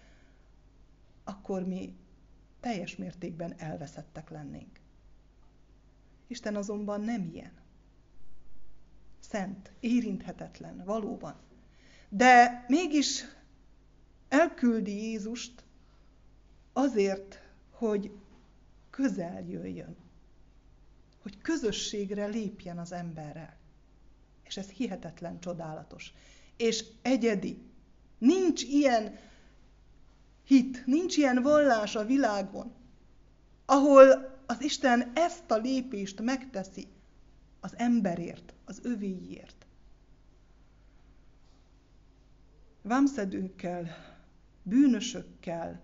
akkor 1.24 1.66
mi 1.66 1.96
teljes 2.60 2.96
mértékben 2.96 3.54
elveszettek 3.58 4.30
lennénk. 4.30 4.80
Isten 6.26 6.56
azonban 6.56 7.00
nem 7.00 7.30
ilyen. 7.32 7.52
Szent, 9.20 9.72
érinthetetlen, 9.80 10.82
valóban. 10.84 11.34
De 12.08 12.64
mégis 12.68 13.24
elküldi 14.28 15.02
Jézust 15.02 15.64
azért, 16.72 17.42
hogy 17.70 18.10
közel 18.90 19.44
jöjjön, 19.48 19.96
hogy 21.22 21.38
közösségre 21.38 22.26
lépjen 22.26 22.78
az 22.78 22.92
emberrel. 22.92 23.56
És 24.42 24.56
ez 24.56 24.68
hihetetlen 24.68 25.40
csodálatos. 25.40 26.12
És 26.56 26.84
egyedi. 27.02 27.58
Nincs 28.18 28.62
ilyen 28.62 29.18
hit, 30.44 30.86
nincs 30.86 31.16
ilyen 31.16 31.42
vallás 31.42 31.96
a 31.96 32.04
világon, 32.04 32.72
ahol 33.64 34.33
az 34.46 34.62
Isten 34.62 35.12
ezt 35.14 35.50
a 35.50 35.56
lépést 35.56 36.20
megteszi 36.20 36.86
az 37.60 37.74
emberért, 37.76 38.54
az 38.64 38.80
övéiért. 38.82 39.66
Vámszedőkkel, 42.82 43.88
bűnösökkel, 44.62 45.82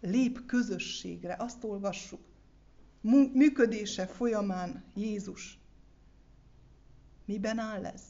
lép 0.00 0.46
közösségre. 0.46 1.34
Azt 1.38 1.64
olvassuk. 1.64 2.20
Működése 3.32 4.06
folyamán 4.06 4.84
Jézus. 4.94 5.58
Miben 7.24 7.58
áll 7.58 7.86
ez? 7.86 8.02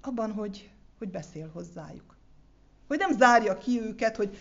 Abban, 0.00 0.32
hogy, 0.32 0.70
hogy 0.98 1.10
beszél 1.10 1.48
hozzájuk. 1.48 2.16
Hogy 2.86 2.98
nem 2.98 3.16
zárja 3.16 3.58
ki 3.58 3.80
őket, 3.80 4.16
hogy 4.16 4.36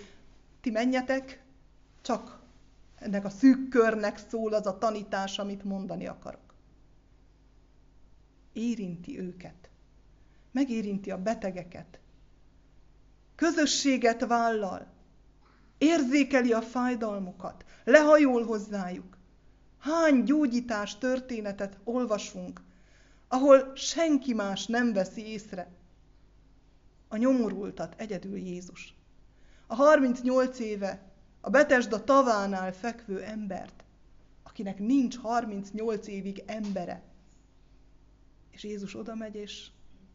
ti 0.61 0.69
menjetek, 0.69 1.43
csak 2.01 2.38
ennek 2.99 3.25
a 3.25 3.29
szűk 3.29 3.69
körnek 3.69 4.17
szól 4.29 4.53
az 4.53 4.65
a 4.65 4.77
tanítás, 4.77 5.39
amit 5.39 5.63
mondani 5.63 6.07
akarok. 6.07 6.53
Érinti 8.53 9.19
őket. 9.19 9.69
Megérinti 10.51 11.12
a 11.12 11.17
betegeket. 11.17 11.99
Közösséget 13.35 14.25
vállal. 14.25 14.88
Érzékeli 15.77 16.53
a 16.53 16.62
fájdalmukat. 16.62 17.65
Lehajol 17.83 18.45
hozzájuk. 18.45 19.17
Hány 19.79 20.23
gyógyítás 20.23 20.97
történetet 20.97 21.77
olvasunk, 21.83 22.62
ahol 23.27 23.75
senki 23.75 24.33
más 24.33 24.65
nem 24.65 24.93
veszi 24.93 25.25
észre. 25.25 25.67
A 27.07 27.17
nyomorultat 27.17 27.93
egyedül 27.97 28.38
Jézus. 28.38 28.95
A 29.67 29.75
38 29.75 30.59
éve 30.59 31.09
a 31.41 31.49
Betesda 31.49 32.04
tavánál 32.04 32.73
fekvő 32.73 33.23
embert, 33.23 33.84
akinek 34.43 34.80
nincs 34.80 35.17
38 35.17 36.08
évig 36.08 36.43
embere. 36.45 37.02
És 38.49 38.63
Jézus 38.63 38.95
oda 38.95 39.15
megy, 39.15 39.36
és 39.36 39.67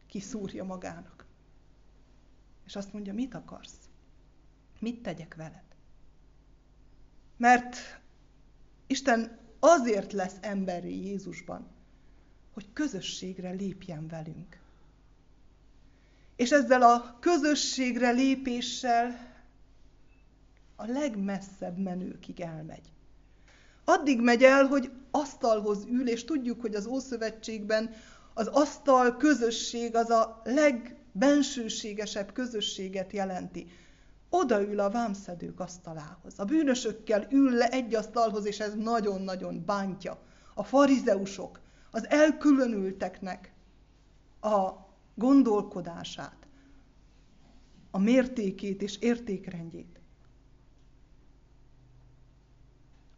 kiszúrja 0.07 0.65
magának. 0.65 1.27
És 2.67 2.77
azt 2.77 2.93
mondja, 2.93 3.13
mit 3.13 3.35
akarsz? 3.35 3.89
Mit 4.79 5.03
tegyek 5.03 5.35
veled? 5.35 5.65
Mert 7.37 8.01
Isten 8.87 9.39
azért 9.59 10.13
lesz 10.13 10.37
emberi 10.41 11.07
Jézusban, 11.07 11.67
hogy 12.53 12.73
közösségre 12.73 13.51
lépjen 13.51 14.09
velünk. 14.09 14.59
És 16.37 16.51
ezzel 16.51 16.83
a 16.83 17.19
közösségre 17.21 18.11
lépéssel 18.11 19.34
a 20.77 20.87
legmesszebb 20.87 21.79
menőkig 21.79 22.41
elmegy. 22.41 22.93
Addig 23.85 24.21
megy 24.21 24.43
el, 24.43 24.67
hogy 24.67 24.91
asztalhoz 25.11 25.85
ül, 25.87 26.09
és 26.09 26.25
tudjuk, 26.25 26.61
hogy 26.61 26.75
az 26.75 26.87
Ószövetségben 26.87 27.91
az 28.35 28.47
asztal 28.47 29.17
közösség 29.17 29.97
az 29.97 30.11
a 30.11 30.43
legbensőségesebb 30.45 32.33
közösséget 32.33 33.13
jelenti. 33.13 33.67
Oda 34.29 34.63
ül 34.63 34.81
a 34.81 34.91
vámszedők 34.91 35.61
asztalához. 35.61 36.39
A 36.39 36.45
bűnösökkel 36.45 37.27
ül 37.31 37.51
le 37.53 37.69
egy 37.69 37.95
asztalhoz, 37.95 38.47
és 38.47 38.61
ez 38.61 38.75
nagyon-nagyon 38.75 39.65
bántja. 39.65 40.19
A 40.55 40.65
farizeusok, 40.65 41.61
az 41.91 42.09
elkülönülteknek 42.09 43.53
a 44.41 44.71
gondolkodását, 45.15 46.37
a 47.91 47.99
mértékét 47.99 48.83
és 48.83 48.99
értékrendjét. 48.99 49.94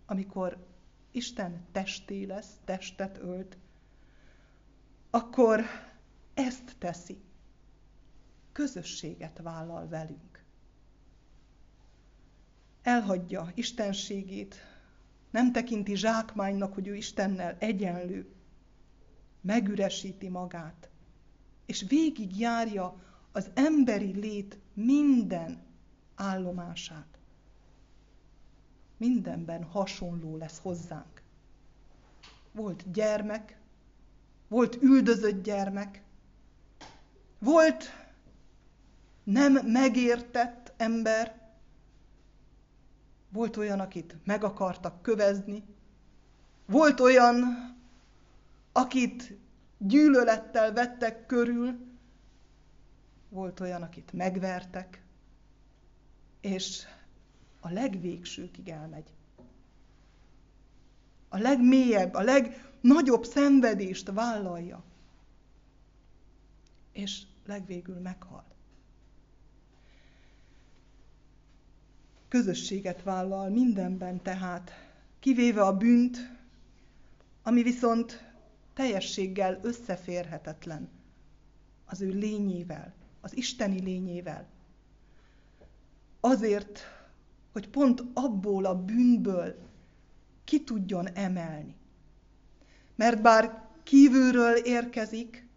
Amikor 0.07 0.67
Isten 1.11 1.67
testé 1.73 2.25
lesz, 2.25 2.51
testet 2.65 3.19
ölt, 3.19 3.57
akkor 5.11 5.61
ezt 6.35 6.77
teszi. 6.79 7.21
Közösséget 8.53 9.39
vállal 9.43 9.89
velünk. 9.89 10.45
Elhagyja 12.83 13.51
istenségét, 13.55 14.55
nem 15.31 15.53
tekinti 15.53 15.97
zsákmánynak, 15.97 16.75
hogy 16.75 16.87
ő 16.87 16.95
Istennel 16.95 17.57
egyenlő, 17.59 18.35
megüresíti 19.41 20.29
magát, 20.29 20.91
és 21.67 21.85
végig 21.89 22.39
járja 22.39 23.03
az 23.33 23.51
emberi 23.55 24.13
lét 24.13 24.59
minden 24.75 25.63
állomását 26.15 27.16
mindenben 28.97 29.65
hasonló 29.65 30.37
lesz 30.37 30.59
hozzánk. 30.59 31.23
Volt 32.53 32.93
gyermek, 32.93 33.59
volt 34.49 34.83
üldözött 34.83 35.43
gyermek, 35.43 36.03
volt 37.39 37.85
nem 39.25 39.53
megértett 39.67 40.73
ember, 40.77 41.51
volt 43.29 43.57
olyan, 43.57 43.81
akit 43.81 44.17
meg 44.25 44.45
akartak 44.45 45.03
kövezni, 45.03 45.65
volt 46.67 47.01
olyan, 47.01 47.45
akit 48.73 49.39
gyűlölettel 49.79 50.73
vettek 50.73 51.27
körül, 51.27 51.79
volt 53.29 53.61
olyan, 53.61 53.83
akit 53.83 54.13
megvertek, 54.13 55.03
és 56.41 56.87
a 57.67 57.73
legvégsőkig 57.73 58.69
elmegy. 58.69 59.15
A 61.29 61.39
legmélyebb, 61.39 62.15
a 62.15 62.23
legnagyobb 62.23 63.25
szenvedést 63.25 64.11
vállalja. 64.11 64.85
És 66.93 67.23
legvégül 67.47 67.99
meghal. 67.99 68.45
Közösséget 72.29 73.03
vállal 73.03 73.49
mindenben 73.49 74.23
tehát, 74.23 74.71
kivéve 75.19 75.63
a 75.63 75.77
bűnt, 75.77 76.19
ami 77.43 77.63
viszont 77.63 78.25
teljességgel 78.75 79.61
összeférhetetlen 79.63 80.89
az 81.85 82.01
ő 82.01 82.09
lényével, 82.09 82.95
az 83.21 83.37
isteni 83.37 83.81
lényével. 83.81 84.47
Azért 86.21 86.96
hogy 87.57 87.69
pont 87.69 88.03
abból 88.15 88.65
a 88.65 88.85
bűnből 88.85 89.55
ki 90.45 90.65
tudjon 90.65 91.09
emelni. 91.09 91.77
Mert 92.95 93.23
bár 93.23 93.69
kívülről 93.83 94.57
érkezik, 94.57 95.49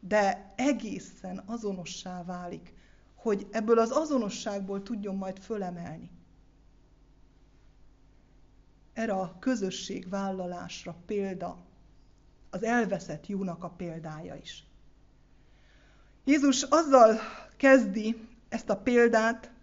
de 0.00 0.52
egészen 0.56 1.42
azonossá 1.46 2.24
válik, 2.24 2.74
hogy 3.14 3.46
ebből 3.50 3.78
az 3.78 3.90
azonosságból 3.90 4.82
tudjon 4.82 5.16
majd 5.16 5.38
fölemelni. 5.38 6.10
Erre 8.92 9.12
a 9.12 9.36
közösségvállalásra 9.38 10.96
példa 11.06 11.58
az 12.50 12.62
elveszett 12.62 13.26
jónak 13.26 13.64
a 13.64 13.70
példája 13.70 14.34
is. 14.34 14.64
Jézus 16.24 16.62
azzal 16.62 17.18
kezdi 17.56 18.28
ezt 18.48 18.68
a 18.68 18.76
példát, 18.76 19.56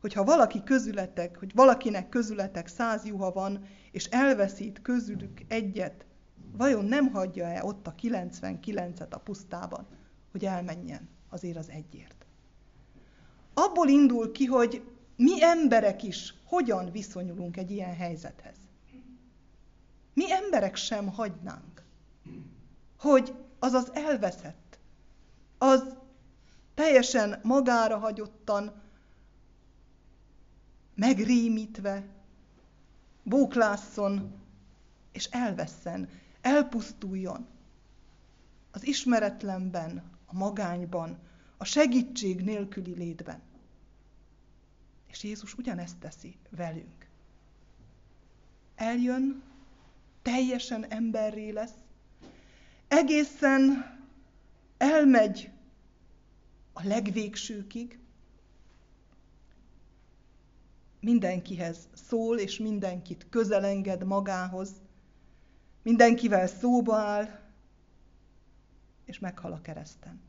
hogyha 0.00 0.24
valaki 0.24 0.62
közületek, 0.62 1.38
hogy 1.38 1.54
valakinek 1.54 2.08
közületek 2.08 2.66
száz 2.66 3.04
juha 3.04 3.32
van, 3.32 3.64
és 3.92 4.04
elveszít 4.04 4.82
közülük 4.82 5.40
egyet, 5.48 6.04
vajon 6.52 6.84
nem 6.84 7.10
hagyja-e 7.10 7.64
ott 7.64 7.86
a 7.86 7.94
99-et 8.02 9.10
a 9.10 9.18
pusztában, 9.18 9.86
hogy 10.30 10.44
elmenjen 10.44 11.08
azért 11.28 11.56
az 11.56 11.68
egyért? 11.68 12.26
Abból 13.54 13.88
indul 13.88 14.32
ki, 14.32 14.44
hogy 14.44 14.82
mi 15.16 15.42
emberek 15.42 16.02
is 16.02 16.34
hogyan 16.44 16.90
viszonyulunk 16.90 17.56
egy 17.56 17.70
ilyen 17.70 17.94
helyzethez. 17.94 18.56
Mi 20.14 20.32
emberek 20.32 20.76
sem 20.76 21.08
hagynánk, 21.08 21.82
hogy 22.98 23.34
az 23.58 23.72
az 23.72 23.90
elveszett, 23.94 24.78
az 25.58 25.96
teljesen 26.74 27.40
magára 27.42 27.98
hagyottan, 27.98 28.82
megrémítve, 31.00 32.04
bóklásszon, 33.22 34.32
és 35.12 35.24
elvesszen, 35.24 36.08
elpusztuljon. 36.40 37.46
Az 38.70 38.86
ismeretlenben, 38.86 40.02
a 40.26 40.36
magányban, 40.36 41.18
a 41.56 41.64
segítség 41.64 42.40
nélküli 42.40 42.94
létben. 42.94 43.40
És 45.06 45.22
Jézus 45.22 45.54
ugyanezt 45.54 45.96
teszi 45.96 46.36
velünk. 46.50 47.06
Eljön, 48.74 49.42
teljesen 50.22 50.84
emberré 50.84 51.50
lesz, 51.50 51.74
egészen 52.88 53.84
elmegy 54.78 55.50
a 56.72 56.86
legvégsőkig, 56.86 57.99
mindenkihez 61.00 61.88
szól, 61.92 62.38
és 62.38 62.58
mindenkit 62.58 63.26
közelenged 63.30 64.04
magához, 64.04 64.70
mindenkivel 65.82 66.46
szóba 66.46 66.96
áll, 66.96 67.40
és 69.04 69.18
meghal 69.18 69.52
a 69.52 69.60
kereszten. 69.60 70.20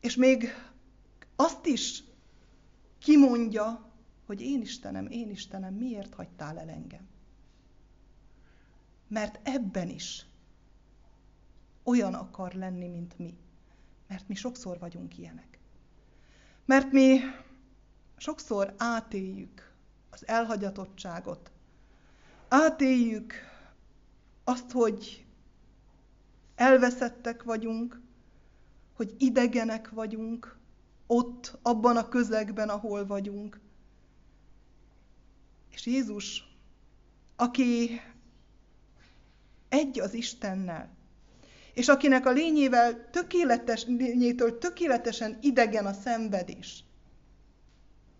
És 0.00 0.16
még 0.16 0.48
azt 1.36 1.66
is 1.66 2.02
kimondja, 2.98 3.90
hogy 4.26 4.40
én 4.40 4.60
Istenem, 4.60 5.06
én 5.06 5.30
Istenem, 5.30 5.74
miért 5.74 6.14
hagytál 6.14 6.58
el 6.58 6.68
engem? 6.68 7.08
Mert 9.08 9.40
ebben 9.42 9.88
is 9.88 10.26
olyan 11.82 12.14
akar 12.14 12.52
lenni, 12.52 12.88
mint 12.88 13.18
mi. 13.18 13.36
Mert 14.06 14.28
mi 14.28 14.34
sokszor 14.34 14.78
vagyunk 14.78 15.18
ilyenek. 15.18 15.58
Mert 16.64 16.92
mi 16.92 17.18
sokszor 18.16 18.74
átéljük 18.76 19.72
az 20.10 20.26
elhagyatottságot, 20.26 21.50
átéljük 22.48 23.34
azt, 24.44 24.70
hogy 24.70 25.26
elveszettek 26.54 27.42
vagyunk, 27.42 28.00
hogy 28.96 29.14
idegenek 29.18 29.90
vagyunk 29.90 30.56
ott, 31.06 31.58
abban 31.62 31.96
a 31.96 32.08
közegben, 32.08 32.68
ahol 32.68 33.06
vagyunk. 33.06 33.60
És 35.70 35.86
Jézus, 35.86 36.44
aki 37.36 38.00
egy 39.68 40.00
az 40.00 40.14
Istennel, 40.14 40.88
és 41.74 41.88
akinek 41.88 42.26
a 42.26 42.30
lényével 42.30 43.10
tökéletes, 43.10 43.84
lényétől 43.84 44.58
tökéletesen 44.58 45.38
idegen 45.40 45.86
a 45.86 45.92
szenvedés, 45.92 46.84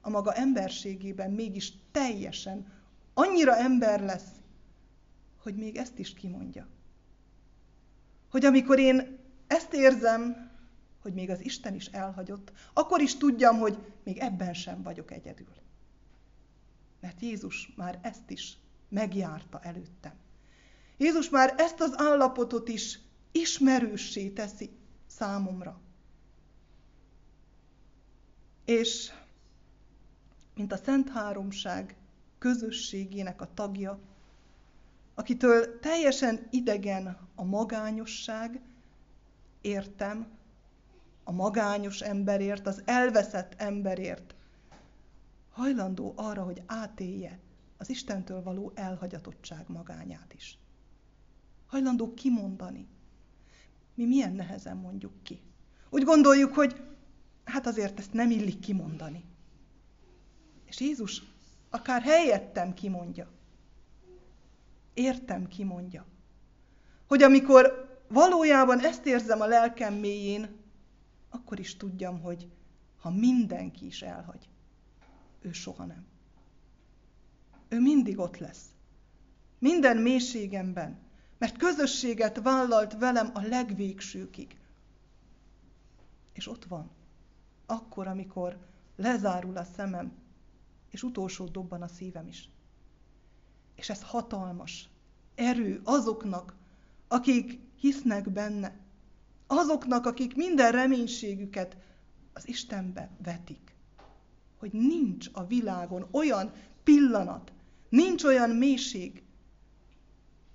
a 0.06 0.10
maga 0.10 0.32
emberségében 0.32 1.30
mégis 1.30 1.72
teljesen 1.90 2.72
annyira 3.14 3.56
ember 3.56 4.00
lesz, 4.00 4.30
hogy 5.42 5.54
még 5.54 5.76
ezt 5.76 5.98
is 5.98 6.14
kimondja. 6.14 6.66
Hogy 8.30 8.44
amikor 8.44 8.78
én 8.78 9.18
ezt 9.46 9.72
érzem, 9.72 10.50
hogy 11.02 11.14
még 11.14 11.30
az 11.30 11.44
Isten 11.44 11.74
is 11.74 11.86
elhagyott, 11.86 12.52
akkor 12.72 13.00
is 13.00 13.16
tudjam, 13.16 13.58
hogy 13.58 13.92
még 14.04 14.18
ebben 14.18 14.54
sem 14.54 14.82
vagyok 14.82 15.10
egyedül. 15.10 15.54
Mert 17.00 17.20
Jézus 17.20 17.72
már 17.76 17.98
ezt 18.02 18.30
is 18.30 18.58
megjárta 18.88 19.60
előttem. 19.62 20.14
Jézus 20.96 21.28
már 21.28 21.54
ezt 21.56 21.80
az 21.80 21.92
állapotot 21.96 22.68
is 22.68 22.98
ismerőssé 23.32 24.28
teszi 24.28 24.70
számomra. 25.06 25.80
És 28.64 29.12
mint 30.56 30.72
a 30.72 30.76
Szent 30.76 31.08
Háromság 31.10 31.96
közösségének 32.38 33.40
a 33.40 33.54
tagja, 33.54 33.98
akitől 35.14 35.78
teljesen 35.80 36.46
idegen 36.50 37.18
a 37.34 37.44
magányosság, 37.44 38.60
értem, 39.60 40.26
a 41.24 41.32
magányos 41.32 42.00
emberért, 42.00 42.66
az 42.66 42.82
elveszett 42.84 43.54
emberért, 43.56 44.34
hajlandó 45.50 46.12
arra, 46.16 46.42
hogy 46.42 46.62
átélje 46.66 47.38
az 47.76 47.88
Istentől 47.88 48.42
való 48.42 48.72
elhagyatottság 48.74 49.64
magányát 49.68 50.34
is. 50.34 50.58
Hajlandó 51.66 52.14
kimondani. 52.14 52.88
Mi 53.94 54.04
milyen 54.04 54.32
nehezen 54.32 54.76
mondjuk 54.76 55.12
ki. 55.22 55.40
Úgy 55.90 56.02
gondoljuk, 56.02 56.54
hogy 56.54 56.82
hát 57.44 57.66
azért 57.66 57.98
ezt 57.98 58.12
nem 58.12 58.30
illik 58.30 58.58
kimondani. 58.58 59.24
És 60.66 60.80
Jézus 60.80 61.22
akár 61.70 62.02
helyettem 62.02 62.74
kimondja. 62.74 63.28
Értem 64.94 65.48
kimondja. 65.48 66.06
Hogy 67.06 67.22
amikor 67.22 67.86
valójában 68.08 68.80
ezt 68.80 69.06
érzem 69.06 69.40
a 69.40 69.46
lelkem 69.46 69.94
mélyén, 69.94 70.48
akkor 71.30 71.58
is 71.58 71.76
tudjam, 71.76 72.20
hogy 72.20 72.48
ha 73.00 73.10
mindenki 73.10 73.86
is 73.86 74.02
elhagy, 74.02 74.48
ő 75.40 75.52
soha 75.52 75.84
nem. 75.84 76.06
Ő 77.68 77.80
mindig 77.80 78.18
ott 78.18 78.38
lesz. 78.38 78.64
Minden 79.58 79.96
mélységemben, 79.96 80.98
mert 81.38 81.56
közösséget 81.56 82.42
vállalt 82.42 82.98
velem 82.98 83.30
a 83.34 83.40
legvégsőkig. 83.40 84.58
És 86.32 86.48
ott 86.48 86.64
van. 86.64 86.90
Akkor, 87.66 88.06
amikor 88.06 88.58
lezárul 88.96 89.56
a 89.56 89.64
szemem, 89.64 90.12
és 90.90 91.02
utolsó 91.02 91.44
dobban 91.44 91.82
a 91.82 91.88
szívem 91.88 92.26
is. 92.26 92.50
És 93.74 93.88
ez 93.88 94.02
hatalmas 94.02 94.88
erő 95.34 95.80
azoknak, 95.84 96.54
akik 97.08 97.60
hisznek 97.76 98.30
benne, 98.30 98.78
azoknak, 99.46 100.06
akik 100.06 100.36
minden 100.36 100.72
reménységüket 100.72 101.76
az 102.32 102.48
Istenbe 102.48 103.10
vetik. 103.24 103.74
Hogy 104.56 104.72
nincs 104.72 105.28
a 105.32 105.46
világon 105.46 106.06
olyan 106.10 106.52
pillanat, 106.84 107.52
nincs 107.88 108.24
olyan 108.24 108.50
mélység, 108.50 109.22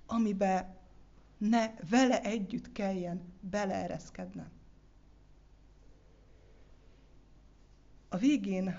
amibe 0.06 0.80
ne 1.38 1.74
vele 1.90 2.22
együtt 2.22 2.72
kelljen 2.72 3.32
beleereszkednem. 3.40 4.50
A 8.08 8.16
végén 8.16 8.74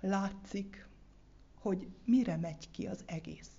látszik, 0.00 0.88
hogy 1.64 1.88
mire 2.04 2.36
megy 2.36 2.70
ki 2.70 2.86
az 2.86 3.02
egész. 3.06 3.50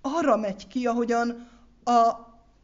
Arra 0.00 0.36
megy 0.36 0.66
ki, 0.66 0.86
ahogyan 0.86 1.48
a 1.84 2.12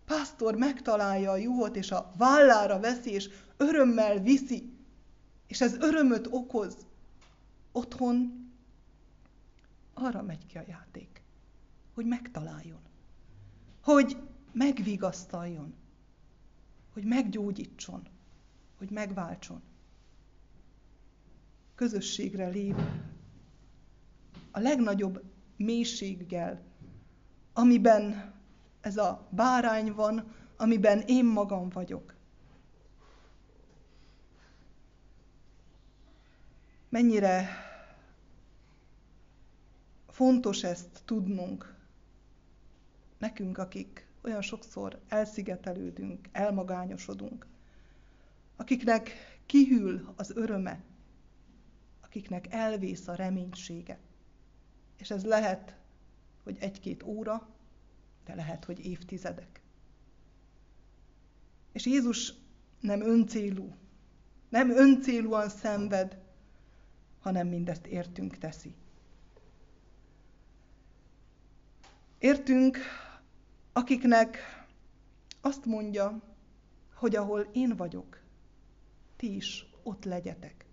pásztor 0.05 0.55
megtalálja 0.57 1.31
a 1.31 1.37
juhot, 1.37 1.77
és 1.77 1.91
a 1.91 2.13
vállára 2.17 2.81
veszi, 2.81 3.11
és 3.11 3.29
örömmel 3.57 4.19
viszi, 4.19 4.73
és 5.47 5.61
ez 5.61 5.75
örömöt 5.75 6.29
okoz. 6.31 6.87
Otthon 7.73 8.47
arra 9.95 10.23
megy 10.23 10.47
ki 10.47 10.59
a 10.59 10.65
játék, 10.67 11.23
hogy 11.95 12.07
megtaláljon, 12.07 12.81
hogy 13.83 14.17
megvigasztaljon, 14.53 15.75
hogy 16.93 17.05
meggyógyítson, 17.05 18.09
hogy 18.77 18.91
megváltson. 18.91 19.63
Közösségre 21.75 22.49
lép 22.49 22.77
a 24.59 24.61
legnagyobb 24.61 25.23
mélységgel, 25.57 26.63
amiben 27.53 28.35
ez 28.81 28.97
a 28.97 29.29
bárány 29.31 29.93
van, 29.93 30.35
amiben 30.57 31.01
én 31.07 31.25
magam 31.25 31.69
vagyok. 31.69 32.15
Mennyire 36.89 37.49
fontos 40.09 40.63
ezt 40.63 41.03
tudnunk, 41.05 41.75
nekünk, 43.19 43.59
akik 43.59 44.07
olyan 44.23 44.43
sokszor 44.43 45.01
elszigetelődünk, 45.09 46.29
elmagányosodunk, 46.33 47.47
akiknek 48.57 49.11
kihűl 49.47 50.13
az 50.17 50.37
öröme, 50.37 50.85
akiknek 52.01 52.47
elvész 52.51 53.09
a 53.09 53.15
reménysége. 53.15 53.99
És 54.99 55.11
ez 55.11 55.25
lehet, 55.25 55.77
hogy 56.43 56.57
egy-két 56.61 57.03
óra, 57.03 57.49
de 58.25 58.35
lehet, 58.35 58.65
hogy 58.65 58.87
évtizedek. 58.87 59.61
És 61.73 61.87
Jézus 61.87 62.33
nem 62.81 63.01
öncélú, 63.01 63.75
nem 64.49 64.71
öncélúan 64.71 65.49
szenved, 65.49 66.19
hanem 67.21 67.49
mindezt 67.49 67.87
értünk 67.87 68.39
teszi. 68.39 68.75
Értünk, 72.19 72.79
akiknek 73.73 74.39
azt 75.41 75.65
mondja, 75.65 76.23
hogy 76.95 77.17
ahol 77.17 77.41
én 77.53 77.77
vagyok, 77.77 78.21
ti 79.17 79.37
is 79.37 79.67
ott 79.83 80.05
legyetek. 80.05 80.67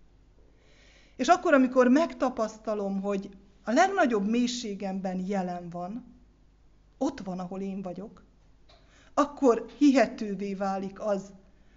És 1.15 1.27
akkor, 1.27 1.53
amikor 1.53 1.87
megtapasztalom, 1.87 3.01
hogy 3.01 3.29
a 3.67 3.71
legnagyobb 3.71 4.27
mélységemben 4.29 5.19
jelen 5.19 5.69
van, 5.69 6.05
ott 6.97 7.19
van, 7.19 7.39
ahol 7.39 7.61
én 7.61 7.81
vagyok, 7.81 8.23
akkor 9.13 9.65
hihetővé 9.77 10.53
válik 10.53 10.99
az, 10.99 11.33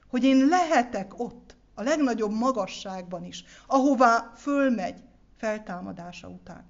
hogy 0.06 0.24
én 0.24 0.46
lehetek 0.46 1.18
ott, 1.18 1.56
a 1.74 1.82
legnagyobb 1.82 2.32
magasságban 2.32 3.24
is, 3.24 3.44
ahová 3.66 4.32
fölmegy 4.36 5.02
feltámadása 5.36 6.28
után. 6.28 6.64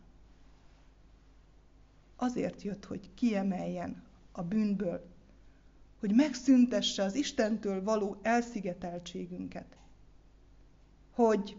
Azért 2.16 2.62
jött, 2.62 2.84
hogy 2.84 3.14
kiemeljen 3.14 4.02
a 4.32 4.42
bűnből, 4.42 5.08
hogy 6.00 6.14
megszüntesse 6.14 7.02
az 7.02 7.14
Istentől 7.14 7.82
való 7.82 8.18
elszigeteltségünket, 8.22 9.76
hogy 11.10 11.56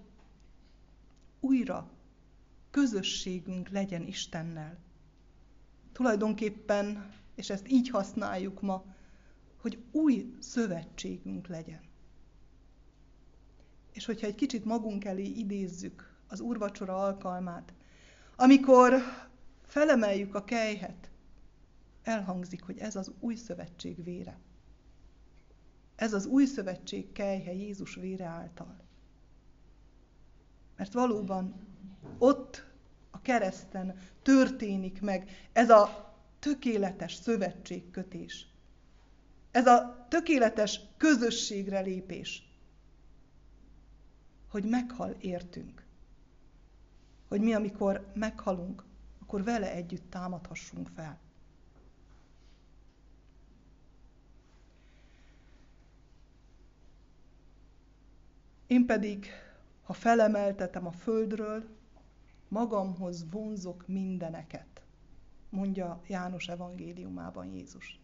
újra 1.39 1.89
közösségünk 2.72 3.70
legyen 3.70 4.07
Istennel. 4.07 4.78
Tulajdonképpen, 5.91 7.13
és 7.36 7.49
ezt 7.49 7.72
így 7.72 7.89
használjuk 7.89 8.61
ma, 8.61 8.86
hogy 9.61 9.84
új 9.91 10.36
szövetségünk 10.39 11.47
legyen. 11.47 11.82
És 13.91 14.05
hogyha 14.05 14.28
egy 14.28 14.36
kicsit 14.36 14.65
magunk 14.65 15.05
elé 15.05 15.26
idézzük 15.26 16.15
az 16.28 16.39
úrvacsora 16.39 17.03
alkalmát, 17.03 17.74
amikor 18.36 18.93
felemeljük 19.63 20.36
a 20.36 20.43
kejhet, 20.43 21.09
elhangzik, 22.03 22.63
hogy 22.63 22.78
ez 22.78 22.95
az 22.95 23.11
új 23.20 23.36
szövetség 23.36 24.03
vére. 24.03 24.39
Ez 25.95 26.13
az 26.13 26.26
új 26.26 26.45
szövetség 26.45 27.11
kejhe 27.11 27.53
Jézus 27.53 27.95
vére 27.95 28.26
által. 28.26 28.80
Mert 30.76 30.93
valóban 30.93 31.68
ott 32.17 32.65
a 33.11 33.21
kereszten 33.21 33.99
történik 34.21 35.01
meg 35.01 35.30
ez 35.53 35.69
a 35.69 36.13
tökéletes 36.39 37.13
szövetségkötés. 37.13 38.47
Ez 39.51 39.67
a 39.67 40.05
tökéletes 40.09 40.80
közösségre 40.97 41.80
lépés. 41.80 42.43
Hogy 44.49 44.63
meghal 44.63 45.15
értünk. 45.19 45.84
Hogy 47.27 47.41
mi, 47.41 47.53
amikor 47.53 48.11
meghalunk, 48.13 48.84
akkor 49.21 49.43
vele 49.43 49.71
együtt 49.71 50.09
támadhassunk 50.09 50.88
fel. 50.95 51.19
Én 58.67 58.86
pedig, 58.86 59.27
ha 59.89 59.95
felemeltetem 59.95 60.87
a 60.87 60.91
földről, 60.91 61.63
magamhoz 62.47 63.25
vonzok 63.31 63.87
mindeneket, 63.87 64.81
mondja 65.49 66.01
János 66.07 66.47
evangéliumában 66.47 67.45
Jézus. 67.45 67.99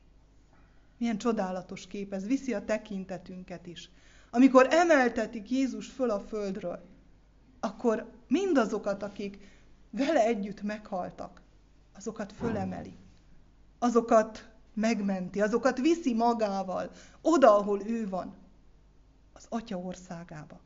Milyen 0.97 1.17
csodálatos 1.17 1.88
kép, 1.88 2.13
ez 2.13 2.25
viszi 2.25 2.53
a 2.53 2.65
tekintetünket 2.65 3.67
is. 3.67 3.89
Amikor 4.29 4.67
emeltetik 4.69 5.49
Jézus 5.49 5.88
föl 5.88 6.09
a 6.09 6.19
földről, 6.19 6.86
akkor 7.59 8.11
mindazokat, 8.27 9.03
akik 9.03 9.38
vele 9.89 10.25
együtt 10.25 10.61
meghaltak, 10.61 11.41
azokat 11.95 12.33
fölemeli. 12.33 12.97
Azokat 13.79 14.49
megmenti, 14.73 15.41
azokat 15.41 15.77
viszi 15.77 16.13
magával, 16.13 16.91
oda, 17.21 17.57
ahol 17.57 17.81
ő 17.81 18.09
van, 18.09 18.36
az 19.33 19.45
Atya 19.49 19.77
országába. 19.77 20.64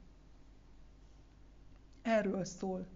Erről 2.10 2.46
szól 2.46 2.88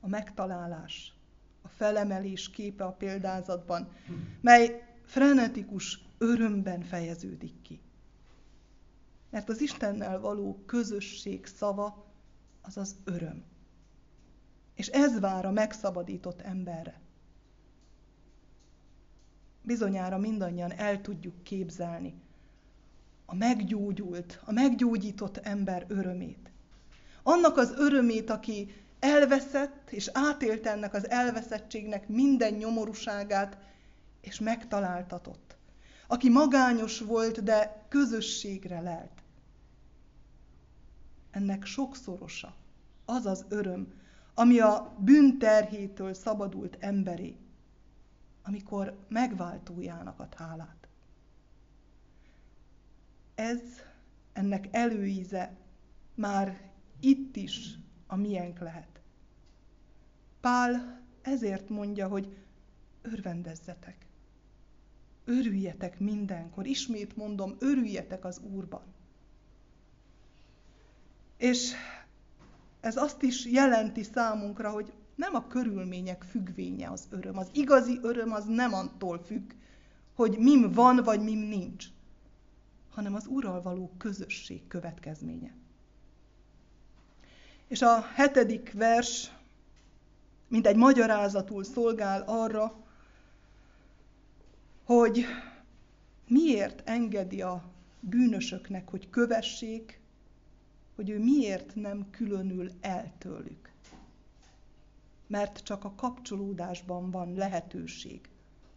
a 0.00 0.08
megtalálás, 0.08 1.14
a 1.62 1.68
felemelés 1.68 2.50
képe 2.50 2.84
a 2.84 2.92
példázatban, 2.92 3.92
mely 4.40 4.82
frenetikus 5.04 6.04
örömben 6.18 6.82
fejeződik 6.82 7.62
ki. 7.62 7.80
Mert 9.30 9.48
az 9.48 9.60
Istennel 9.60 10.20
való 10.20 10.62
közösség 10.66 11.46
szava 11.46 12.06
az 12.60 12.76
az 12.76 12.96
öröm. 13.04 13.44
És 14.74 14.88
ez 14.88 15.20
vár 15.20 15.46
a 15.46 15.50
megszabadított 15.50 16.40
emberre. 16.40 17.00
Bizonyára 19.62 20.18
mindannyian 20.18 20.72
el 20.72 21.00
tudjuk 21.00 21.42
képzelni 21.42 22.14
a 23.24 23.34
meggyógyult, 23.34 24.42
a 24.44 24.52
meggyógyított 24.52 25.36
ember 25.36 25.84
örömét. 25.88 26.51
Annak 27.22 27.56
az 27.56 27.72
örömét, 27.76 28.30
aki 28.30 28.74
elveszett, 29.00 29.90
és 29.90 30.10
átélte 30.12 30.70
ennek 30.70 30.94
az 30.94 31.10
elveszettségnek 31.10 32.08
minden 32.08 32.52
nyomorúságát, 32.52 33.58
és 34.20 34.40
megtaláltatott. 34.40 35.56
Aki 36.06 36.28
magányos 36.28 37.00
volt, 37.00 37.42
de 37.42 37.86
közösségre 37.88 38.80
lelt. 38.80 39.22
Ennek 41.30 41.64
sokszorosa 41.64 42.54
az 43.04 43.26
az 43.26 43.44
öröm, 43.48 43.92
ami 44.34 44.60
a 44.60 44.94
bűnterhétől 44.98 46.14
szabadult 46.14 46.76
emberé, 46.80 47.36
amikor 48.42 48.98
megváltójának 49.08 50.20
ad 50.20 50.34
hálát. 50.34 50.88
Ez, 53.34 53.60
ennek 54.32 54.68
előíze 54.70 55.56
már 56.14 56.71
itt 57.02 57.36
is 57.36 57.78
a 58.06 58.16
miénk 58.16 58.58
lehet. 58.58 59.00
Pál 60.40 61.00
ezért 61.22 61.68
mondja, 61.68 62.08
hogy 62.08 62.36
örvendezzetek. 63.02 64.06
Örüljetek 65.24 65.98
mindenkor. 65.98 66.66
Ismét 66.66 67.16
mondom, 67.16 67.56
örüljetek 67.58 68.24
az 68.24 68.40
Úrban. 68.52 68.82
És 71.36 71.72
ez 72.80 72.96
azt 72.96 73.22
is 73.22 73.46
jelenti 73.46 74.02
számunkra, 74.02 74.70
hogy 74.70 74.92
nem 75.14 75.34
a 75.34 75.46
körülmények 75.46 76.22
függvénye 76.22 76.90
az 76.90 77.06
öröm. 77.10 77.38
Az 77.38 77.48
igazi 77.52 77.98
öröm 78.02 78.32
az 78.32 78.44
nem 78.44 78.74
attól 78.74 79.18
függ, 79.18 79.52
hogy 80.14 80.38
mim 80.38 80.72
van, 80.72 80.96
vagy 81.04 81.22
mim 81.22 81.38
nincs, 81.38 81.86
hanem 82.90 83.14
az 83.14 83.26
Úrral 83.26 83.62
való 83.62 83.92
közösség 83.98 84.66
következménye. 84.66 85.54
És 87.72 87.82
a 87.82 88.00
hetedik 88.14 88.72
vers, 88.72 89.32
mint 90.48 90.66
egy 90.66 90.76
magyarázatul 90.76 91.64
szolgál 91.64 92.22
arra, 92.26 92.74
hogy 94.84 95.24
miért 96.26 96.88
engedi 96.88 97.42
a 97.42 97.64
bűnösöknek, 98.00 98.88
hogy 98.88 99.10
kövessék, 99.10 100.00
hogy 100.94 101.10
ő 101.10 101.18
miért 101.18 101.74
nem 101.74 102.10
különül 102.10 102.70
el 102.80 103.12
tőlük. 103.18 103.70
Mert 105.26 105.62
csak 105.62 105.84
a 105.84 105.94
kapcsolódásban 105.94 107.10
van 107.10 107.34
lehetőség 107.34 108.20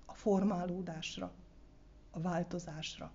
a 0.05 0.13
formálódásra, 0.13 1.31
a 2.11 2.19
változásra. 2.19 3.11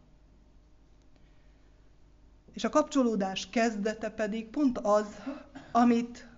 És 2.52 2.64
a 2.64 2.68
kapcsolódás 2.68 3.50
kezdete 3.50 4.10
pedig 4.10 4.48
pont 4.48 4.78
az, 4.78 5.06
amit 5.72 6.28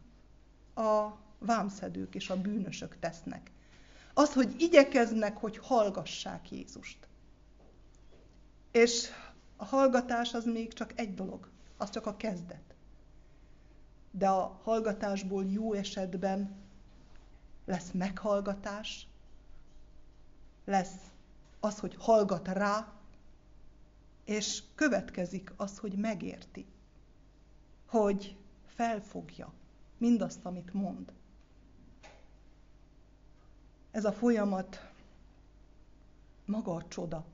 a 0.75 1.09
vámszedők 1.39 2.15
és 2.15 2.31
a 2.31 2.41
bűnösök 2.41 2.99
tesznek. 2.99 3.51
Az, 4.15 4.33
hogy 4.33 4.55
igyekeznek, 4.59 5.37
hogy 5.37 5.59
hallgassák 5.59 6.51
Jézust. 6.51 6.99
És 8.71 9.09
a 9.57 9.65
hallgatás 9.65 10.35
az 10.35 10.45
még 10.45 10.73
csak 10.73 10.93
egy 10.95 11.15
dolog, 11.15 11.49
az 11.77 11.91
csak 11.91 12.07
a 12.07 12.17
kezdet. 12.17 12.75
De 14.11 14.29
a 14.29 14.61
hallgatásból 14.63 15.45
jó 15.45 15.73
esetben 15.73 16.57
lesz 17.65 17.91
meghallgatás, 17.93 19.07
lesz 20.65 20.95
az, 21.61 21.79
hogy 21.79 21.97
hallgat 21.99 22.49
rá, 22.49 22.93
és 24.33 24.63
következik 24.75 25.53
az, 25.57 25.79
hogy 25.79 25.93
megérti, 25.93 26.67
hogy 27.87 28.37
felfogja 28.67 29.53
mindazt, 29.99 30.45
amit 30.45 30.73
mond. 30.73 31.13
Ez 33.91 34.05
a 34.05 34.13
folyamat 34.13 34.91
maga 36.45 36.75
a 36.75 36.89
csoda. 36.89 37.25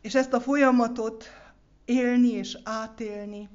És 0.00 0.14
ezt 0.14 0.32
a 0.32 0.40
folyamatot 0.40 1.24
élni 1.84 2.28
és 2.28 2.58
átélni, 2.64 3.48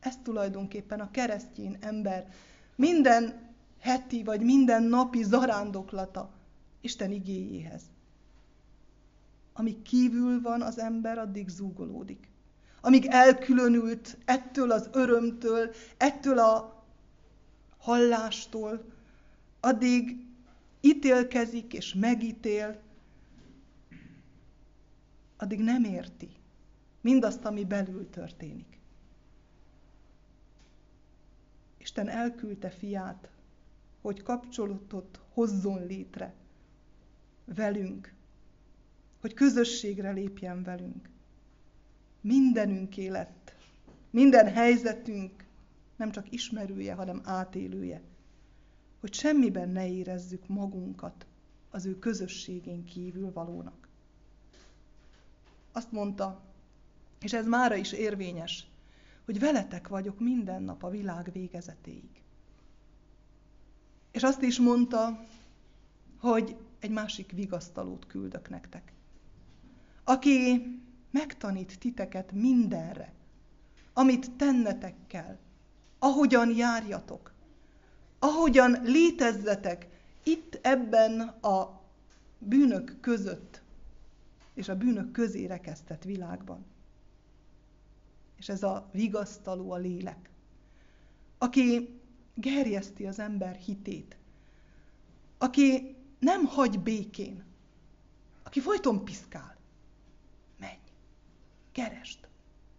ez 0.00 0.16
tulajdonképpen 0.22 1.00
a 1.00 1.10
keresztény 1.10 1.76
ember 1.80 2.32
minden 2.74 3.54
heti 3.78 4.22
vagy 4.22 4.40
minden 4.40 4.82
napi 4.82 5.22
zarándoklata 5.22 6.30
Isten 6.80 7.10
igéjéhez. 7.10 7.82
Amíg 9.58 9.82
kívül 9.82 10.40
van 10.40 10.62
az 10.62 10.78
ember, 10.78 11.18
addig 11.18 11.48
zúgolódik. 11.48 12.28
Amíg 12.80 13.06
elkülönült 13.06 14.18
ettől 14.24 14.70
az 14.70 14.88
örömtől, 14.92 15.74
ettől 15.96 16.38
a 16.38 16.84
hallástól, 17.78 18.92
addig 19.60 20.26
ítélkezik 20.80 21.72
és 21.72 21.94
megítél, 21.94 22.80
addig 25.36 25.60
nem 25.60 25.84
érti 25.84 26.28
mindazt, 27.00 27.44
ami 27.44 27.64
belül 27.64 28.10
történik. 28.10 28.80
Isten 31.78 32.08
elküldte 32.08 32.70
fiát, 32.70 33.30
hogy 34.00 34.22
kapcsolatot 34.22 35.20
hozzon 35.32 35.86
létre 35.86 36.34
velünk, 37.44 38.15
hogy 39.26 39.34
közösségre 39.34 40.10
lépjen 40.10 40.62
velünk. 40.62 41.08
Mindenünk 42.20 42.96
élet, 42.96 43.56
minden 44.10 44.52
helyzetünk 44.52 45.44
nem 45.96 46.10
csak 46.10 46.32
ismerője, 46.32 46.94
hanem 46.94 47.20
átélője. 47.24 48.02
Hogy 49.00 49.14
semmiben 49.14 49.68
ne 49.68 49.88
érezzük 49.88 50.46
magunkat 50.48 51.26
az 51.70 51.86
ő 51.86 51.98
közösségén 51.98 52.84
kívül 52.84 53.32
valónak. 53.32 53.88
Azt 55.72 55.92
mondta, 55.92 56.42
és 57.20 57.32
ez 57.32 57.46
mára 57.46 57.74
is 57.74 57.92
érvényes, 57.92 58.66
hogy 59.24 59.38
veletek 59.38 59.88
vagyok 59.88 60.20
minden 60.20 60.62
nap 60.62 60.82
a 60.82 60.90
világ 60.90 61.32
végezetéig. 61.32 62.22
És 64.10 64.22
azt 64.22 64.42
is 64.42 64.58
mondta, 64.58 65.24
hogy 66.18 66.56
egy 66.78 66.90
másik 66.90 67.32
vigasztalót 67.32 68.06
küldök 68.06 68.48
nektek, 68.48 68.94
aki 70.08 70.66
megtanít 71.10 71.78
titeket 71.78 72.32
mindenre, 72.32 73.12
amit 73.92 74.30
tennetek 74.30 74.94
kell, 75.06 75.38
ahogyan 75.98 76.54
járjatok, 76.54 77.32
ahogyan 78.18 78.78
létezzetek 78.82 79.88
itt 80.22 80.58
ebben 80.62 81.20
a 81.28 81.80
bűnök 82.38 82.96
között, 83.00 83.62
és 84.54 84.68
a 84.68 84.76
bűnök 84.76 85.12
közé 85.12 85.44
rekesztett 85.44 86.02
világban. 86.02 86.64
És 88.36 88.48
ez 88.48 88.62
a 88.62 88.88
vigasztaló 88.92 89.70
a 89.70 89.76
lélek, 89.76 90.30
aki 91.38 92.00
gerjeszti 92.34 93.06
az 93.06 93.18
ember 93.18 93.56
hitét, 93.56 94.16
aki 95.38 95.96
nem 96.18 96.44
hagy 96.44 96.80
békén, 96.80 97.44
aki 98.42 98.60
folyton 98.60 99.04
piszkál. 99.04 99.55
Menj, 101.76 101.88
keresd, 101.88 102.18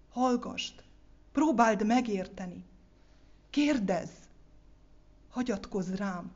hallgasd, 0.09 0.83
próbáld 1.31 1.85
megérteni, 1.85 2.63
kérdezz, 3.49 4.11
hagyatkozz 5.29 5.93
rám, 5.93 6.31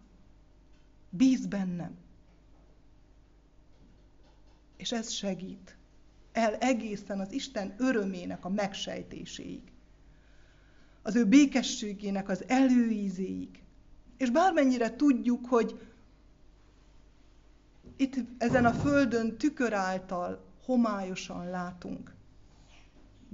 bíz 1.09 1.45
bennem. 1.45 1.97
És 4.77 4.91
ez 4.91 5.09
segít 5.09 5.75
el 6.31 6.55
egészen 6.55 7.19
az 7.19 7.31
Isten 7.31 7.75
örömének 7.77 8.45
a 8.45 8.49
megsejtéséig. 8.49 9.61
Az 11.01 11.15
ő 11.15 11.25
békességének 11.25 12.29
az 12.29 12.43
előízéig. 12.47 13.63
És 14.17 14.29
bármennyire 14.29 14.95
tudjuk, 14.95 15.45
hogy 15.45 15.87
itt 17.95 18.15
ezen 18.37 18.65
a 18.65 18.73
földön 18.73 19.37
tükör 19.37 19.73
által 19.73 20.45
homályosan 20.65 21.49
látunk. 21.49 22.13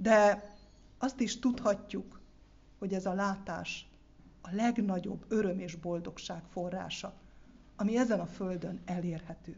De 0.00 0.50
azt 0.98 1.20
is 1.20 1.38
tudhatjuk, 1.38 2.20
hogy 2.78 2.92
ez 2.92 3.06
a 3.06 3.12
látás 3.12 3.88
a 4.40 4.54
legnagyobb 4.54 5.24
öröm 5.28 5.58
és 5.58 5.74
boldogság 5.74 6.42
forrása, 6.50 7.14
ami 7.76 7.96
ezen 7.96 8.20
a 8.20 8.26
földön 8.26 8.80
elérhető. 8.84 9.56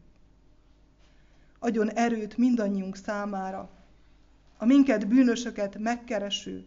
Adjon 1.59 1.91
erőt 1.91 2.37
mindannyiunk 2.37 2.97
számára, 2.97 3.71
a 4.57 4.65
minket 4.65 5.09
bűnösöket 5.09 5.79
megkereső, 5.79 6.67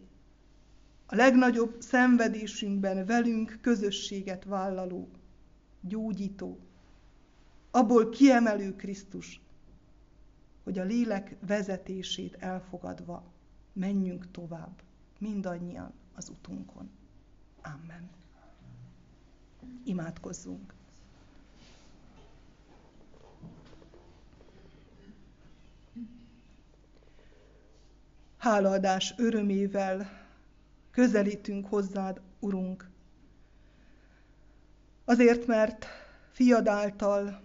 a 1.06 1.14
legnagyobb 1.14 1.80
szenvedésünkben 1.80 3.06
velünk 3.06 3.58
közösséget 3.60 4.44
vállaló, 4.44 5.08
gyógyító, 5.80 6.58
abból 7.70 8.08
kiemelő 8.08 8.76
Krisztus, 8.76 9.40
hogy 10.64 10.78
a 10.78 10.84
lélek 10.84 11.36
vezetését 11.46 12.34
elfogadva 12.34 13.33
menjünk 13.74 14.30
tovább, 14.30 14.82
mindannyian 15.18 15.92
az 16.14 16.28
utunkon. 16.28 16.90
Amen. 17.62 18.10
Imádkozzunk. 19.84 20.74
Hálaadás 28.36 29.14
örömével 29.16 30.26
közelítünk 30.90 31.66
hozzád, 31.66 32.20
Urunk. 32.40 32.90
Azért, 35.04 35.46
mert 35.46 35.86
fiad 36.30 36.66
által 36.66 37.42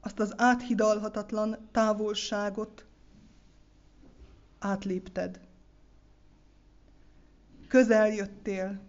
azt 0.00 0.20
az 0.20 0.34
áthidalhatatlan 0.36 1.68
távolságot 1.72 2.86
átlépted. 4.64 5.40
Közel 7.68 8.08
jöttél. 8.08 8.80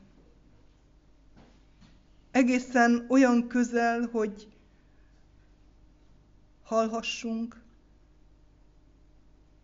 Egészen 2.32 3.06
olyan 3.10 3.48
közel, 3.48 4.10
hogy 4.12 4.54
hallhassunk, 6.64 7.62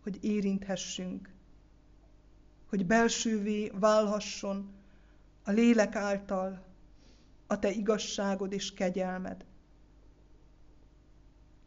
hogy 0.02 0.18
érinthessünk, 0.24 1.30
hogy 2.68 2.86
belsővé 2.86 3.68
válhasson 3.68 4.72
a 5.42 5.50
lélek 5.50 5.94
által 5.94 6.64
a 7.46 7.58
te 7.58 7.70
igazságod 7.70 8.52
és 8.52 8.74
kegyelmed. 8.74 9.44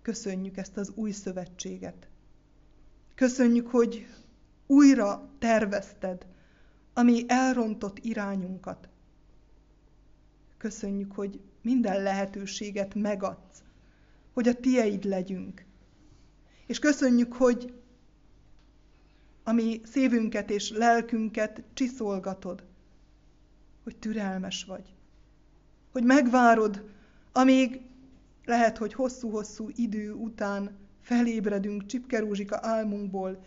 Köszönjük 0.02 0.58
ezt 0.58 0.78
az 0.78 0.92
új 0.96 1.12
szövetséget. 1.12 2.08
Köszönjük, 3.16 3.68
hogy 3.68 4.08
újra 4.68 5.30
tervezted 5.40 6.26
a 6.94 7.02
mi 7.02 7.24
elrontott 7.28 8.00
irányunkat. 8.00 8.90
Köszönjük, 10.58 11.12
hogy 11.12 11.40
minden 11.62 12.02
lehetőséget 12.02 12.96
megadsz, 12.96 13.64
hogy 14.34 14.48
a 14.48 14.56
tieid 14.56 15.04
legyünk. 15.04 15.66
És 16.66 16.80
köszönjük, 16.80 17.34
hogy 17.34 17.74
ami 19.44 19.82
szívünket 19.84 20.50
és 20.50 20.72
lelkünket 20.72 21.64
csiszolgatod, 21.74 22.64
hogy 23.84 23.96
türelmes 23.98 24.64
vagy, 24.64 24.94
hogy 25.92 26.04
megvárod, 26.04 26.90
amíg 27.32 27.82
lehet, 28.46 28.78
hogy 28.78 28.94
hosszú-hosszú 28.94 29.70
idő 29.76 30.14
után 30.14 30.78
felébredünk 31.02 31.86
csipkerózsika 31.86 32.60
álmunkból, 32.62 33.44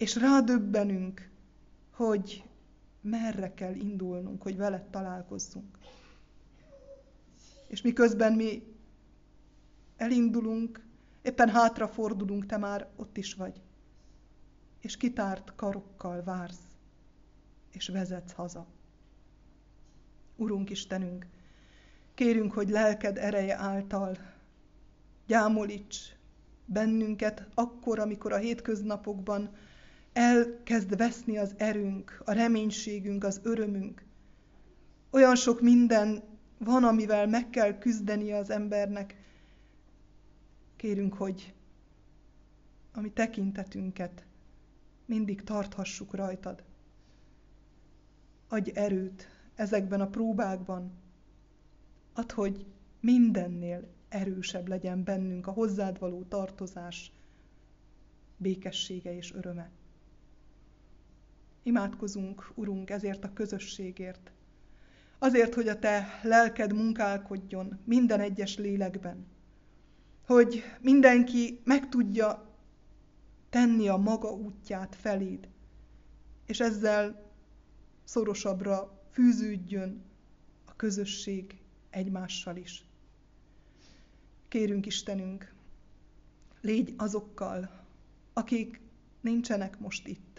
és 0.00 0.16
rádöbbenünk, 0.16 1.30
hogy 1.90 2.44
merre 3.00 3.54
kell 3.54 3.74
indulnunk, 3.74 4.42
hogy 4.42 4.56
veled 4.56 4.82
találkozzunk. 4.82 5.78
És 7.66 7.82
miközben 7.82 8.32
mi 8.32 8.62
elindulunk, 9.96 10.84
éppen 11.22 11.48
hátrafordulunk, 11.48 12.46
te 12.46 12.56
már 12.56 12.88
ott 12.96 13.16
is 13.16 13.34
vagy. 13.34 13.60
És 14.78 14.96
kitárt 14.96 15.52
karokkal 15.56 16.22
vársz, 16.22 16.68
és 17.72 17.88
vezetsz 17.88 18.32
haza. 18.32 18.66
Urunk 20.36 20.70
Istenünk, 20.70 21.26
kérünk, 22.14 22.52
hogy 22.52 22.68
lelked 22.68 23.18
ereje 23.18 23.56
által 23.56 24.16
gyámolíts 25.26 26.16
bennünket 26.64 27.46
akkor, 27.54 27.98
amikor 27.98 28.32
a 28.32 28.36
hétköznapokban 28.36 29.50
elkezd 30.12 30.96
veszni 30.96 31.38
az 31.38 31.54
erőnk, 31.56 32.22
a 32.24 32.32
reménységünk, 32.32 33.24
az 33.24 33.40
örömünk. 33.42 34.04
Olyan 35.10 35.36
sok 35.36 35.60
minden 35.60 36.22
van, 36.58 36.84
amivel 36.84 37.26
meg 37.26 37.50
kell 37.50 37.78
küzdenie 37.78 38.36
az 38.36 38.50
embernek. 38.50 39.16
Kérünk, 40.76 41.14
hogy 41.14 41.54
a 42.92 43.00
mi 43.00 43.10
tekintetünket 43.10 44.24
mindig 45.04 45.42
tarthassuk 45.42 46.14
rajtad. 46.14 46.62
Adj 48.48 48.70
erőt 48.74 49.28
ezekben 49.54 50.00
a 50.00 50.08
próbákban. 50.08 50.92
Add, 52.12 52.32
hogy 52.32 52.66
mindennél 53.00 53.88
erősebb 54.08 54.68
legyen 54.68 55.04
bennünk 55.04 55.46
a 55.46 55.52
hozzád 55.52 55.98
való 55.98 56.22
tartozás, 56.22 57.12
békessége 58.36 59.16
és 59.16 59.34
öröme. 59.34 59.70
Imádkozunk, 61.70 62.52
Urunk, 62.54 62.90
ezért 62.90 63.24
a 63.24 63.32
közösségért. 63.32 64.32
Azért, 65.18 65.54
hogy 65.54 65.68
a 65.68 65.78
Te 65.78 66.20
lelked 66.22 66.74
munkálkodjon 66.74 67.80
minden 67.84 68.20
egyes 68.20 68.56
lélekben. 68.56 69.26
Hogy 70.26 70.62
mindenki 70.80 71.60
meg 71.64 71.88
tudja 71.88 72.56
tenni 73.50 73.88
a 73.88 73.96
maga 73.96 74.32
útját 74.32 74.96
feléd, 74.96 75.48
és 76.46 76.60
ezzel 76.60 77.30
szorosabbra 78.04 79.02
fűződjön 79.10 80.02
a 80.64 80.76
közösség 80.76 81.58
egymással 81.90 82.56
is. 82.56 82.84
Kérünk 84.48 84.86
Istenünk, 84.86 85.54
légy 86.60 86.94
azokkal, 86.96 87.84
akik 88.32 88.80
nincsenek 89.20 89.78
most 89.78 90.06
itt, 90.06 90.29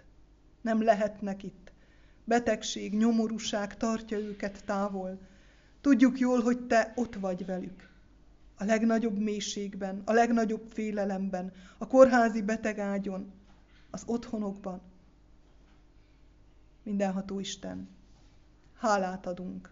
nem 0.61 0.83
lehetnek 0.83 1.43
itt. 1.43 1.71
Betegség, 2.23 2.97
nyomorúság 2.97 3.77
tartja 3.77 4.17
őket 4.17 4.65
távol. 4.65 5.19
Tudjuk 5.81 6.19
jól, 6.19 6.41
hogy 6.41 6.59
Te 6.59 6.93
ott 6.95 7.15
vagy 7.15 7.45
velük. 7.45 7.89
A 8.57 8.63
legnagyobb 8.63 9.17
mélységben, 9.17 10.01
a 10.05 10.13
legnagyobb 10.13 10.71
félelemben, 10.73 11.51
a 11.77 11.87
kórházi 11.87 12.41
betegágyon, 12.41 13.31
az 13.89 14.03
otthonokban. 14.05 14.81
Mindenható 16.83 17.39
Isten, 17.39 17.89
hálát 18.73 19.25
adunk, 19.25 19.71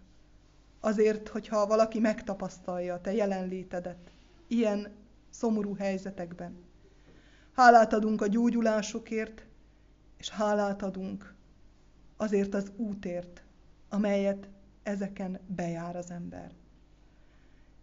Azért, 0.80 1.28
hogyha 1.28 1.68
valaki 1.68 2.00
megtapasztalja 2.00 2.94
a 2.94 3.02
te 3.02 3.14
jelenlétedet 3.14 4.12
ilyen 4.48 4.92
szomorú 5.30 5.76
helyzetekben. 5.76 6.58
Hálát 7.54 7.94
adunk 7.94 8.22
a 8.22 8.28
gyógyulásokért, 8.28 9.46
és 10.20 10.30
hálát 10.30 10.82
adunk 10.82 11.34
azért 12.18 12.54
az 12.54 12.72
útért, 12.76 13.44
amelyet 13.90 14.50
ezeken 14.84 15.40
bejár 15.48 15.96
az 15.96 16.12
ember. 16.12 16.52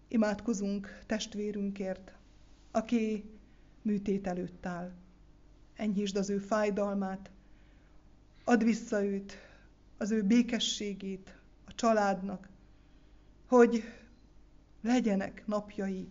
Imádkozunk 0.09 1.03
testvérünkért, 1.07 2.13
aki 2.71 3.25
műtét 3.83 4.27
előtt 4.27 4.67
áll. 4.67 4.93
Enyhítsd 5.75 6.17
az 6.17 6.31
ő 6.31 6.39
fájdalmát, 6.39 7.31
add 8.45 8.65
vissza 8.65 9.05
őt, 9.05 9.33
az 9.97 10.11
ő 10.11 10.23
békességét 10.23 11.37
a 11.65 11.75
családnak, 11.75 12.49
hogy 13.47 13.85
legyenek 14.81 15.47
napjai 15.47 16.09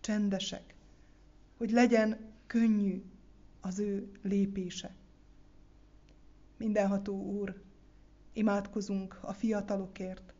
csendesek, 0.00 0.74
hogy 1.56 1.70
legyen 1.70 2.18
könnyű 2.46 3.02
az 3.60 3.78
ő 3.78 4.10
lépése. 4.22 4.94
Mindenható 6.56 7.22
Úr, 7.22 7.62
imádkozunk 8.32 9.18
a 9.22 9.32
fiatalokért. 9.32 10.34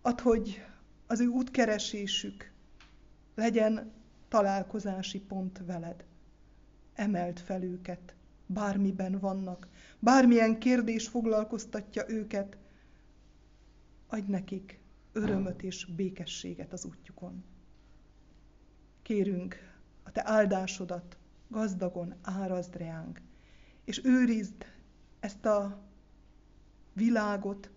Add, 0.00 0.20
hogy 0.20 0.64
az 1.06 1.20
ő 1.20 1.26
útkeresésük 1.26 2.52
legyen 3.34 3.92
találkozási 4.28 5.20
pont 5.20 5.62
veled. 5.66 6.04
Emeld 6.94 7.38
fel 7.38 7.62
őket, 7.62 8.14
bármiben 8.46 9.18
vannak, 9.18 9.68
bármilyen 9.98 10.58
kérdés 10.58 11.08
foglalkoztatja 11.08 12.04
őket, 12.08 12.58
adj 14.06 14.30
nekik 14.30 14.80
örömöt 15.12 15.62
és 15.62 15.84
békességet 15.84 16.72
az 16.72 16.84
útjukon. 16.84 17.44
Kérünk 19.02 19.56
a 20.02 20.10
Te 20.10 20.22
áldásodat 20.24 21.16
gazdagon 21.48 22.14
árazd 22.22 22.76
reánk, 22.76 23.20
és 23.84 24.00
őrizd 24.04 24.71
ezt 25.22 25.44
a 25.44 25.78
világot, 26.92 27.70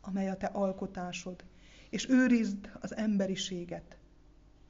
amely 0.00 0.28
a 0.28 0.36
Te 0.36 0.46
alkotásod, 0.46 1.44
és 1.90 2.08
őrizd 2.08 2.70
az 2.80 2.96
emberiséget, 2.96 3.98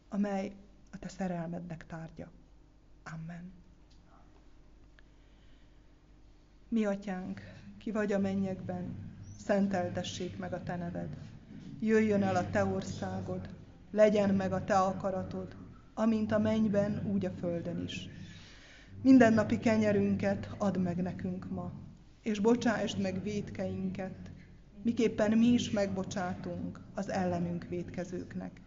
amely 0.08 0.52
a 0.90 0.98
Te 0.98 1.08
szerelmednek 1.08 1.86
tárgya. 1.86 2.30
Amen. 3.04 3.52
Mi 6.68 6.84
atyánk, 6.84 7.40
ki 7.78 7.90
vagy 7.90 8.12
a 8.12 8.18
mennyekben, 8.18 8.94
szenteltessék 9.44 10.38
meg 10.38 10.52
a 10.52 10.62
Te 10.62 10.76
neved. 10.76 11.16
Jöjjön 11.80 12.22
el 12.22 12.36
a 12.36 12.50
Te 12.50 12.64
országod, 12.64 13.48
legyen 13.90 14.34
meg 14.34 14.52
a 14.52 14.64
Te 14.64 14.78
akaratod, 14.78 15.56
amint 15.94 16.32
a 16.32 16.38
mennyben, 16.38 17.06
úgy 17.12 17.24
a 17.24 17.30
földön 17.30 17.82
is. 17.82 18.08
Minden 19.02 19.32
napi 19.32 19.58
kenyerünket 19.58 20.50
add 20.58 20.78
meg 20.78 21.02
nekünk 21.02 21.50
ma, 21.50 21.72
és 22.26 22.38
bocsásd 22.38 22.98
meg 23.00 23.22
védkeinket, 23.22 24.30
miképpen 24.82 25.38
mi 25.38 25.46
is 25.46 25.70
megbocsátunk 25.70 26.80
az 26.94 27.08
ellenünk 27.08 27.66
védkezőknek. 27.68 28.60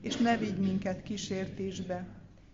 És 0.00 0.16
ne 0.16 0.36
vigy 0.36 0.58
minket 0.58 1.02
kísértésbe, 1.02 2.06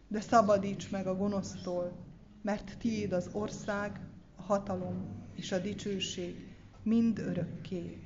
de 0.09 0.21
szabadíts 0.21 0.91
meg 0.91 1.07
a 1.07 1.17
gonosztól, 1.17 1.97
mert 2.43 2.79
tiéd 2.79 3.13
az 3.13 3.29
ország, 3.33 4.01
a 4.37 4.43
hatalom 4.43 5.27
és 5.35 5.53
a 5.53 5.59
dicsőség 5.59 6.35
mind 6.83 7.19
örökké. 7.19 7.99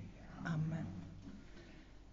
Amen. 0.45 0.86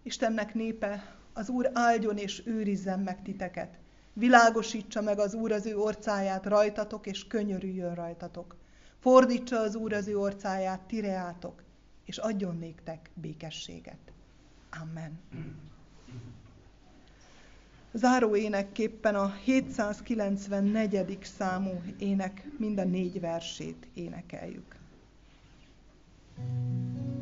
Istennek 0.02 0.54
népe, 0.54 1.16
az 1.32 1.48
Úr 1.48 1.70
áldjon 1.72 2.16
és 2.16 2.42
őrizzen 2.46 3.00
meg 3.00 3.22
titeket. 3.22 3.78
Világosítsa 4.12 5.00
meg 5.00 5.18
az 5.18 5.34
Úr 5.34 5.52
az 5.52 5.66
ő 5.66 5.76
orcáját 5.76 6.46
rajtatok, 6.46 7.06
és 7.06 7.26
könyörüljön 7.26 7.94
rajtatok. 7.94 8.56
Fordítsa 9.00 9.58
az 9.58 9.74
Úr 9.74 9.92
az 9.92 10.08
ő 10.08 10.18
orcáját 10.18 10.80
tireátok, 10.80 11.62
és 12.04 12.18
adjon 12.18 12.58
néktek 12.58 13.10
békességet. 13.14 14.12
Amen. 14.82 15.18
Záró 17.92 18.36
énekképpen 18.36 19.14
a 19.14 19.34
794. 19.44 21.18
számú 21.22 21.82
ének 21.98 22.44
minden 22.58 22.88
négy 22.88 23.20
versét 23.20 23.86
énekeljük. 23.94 24.78
thank 26.36 27.14
you 27.14 27.19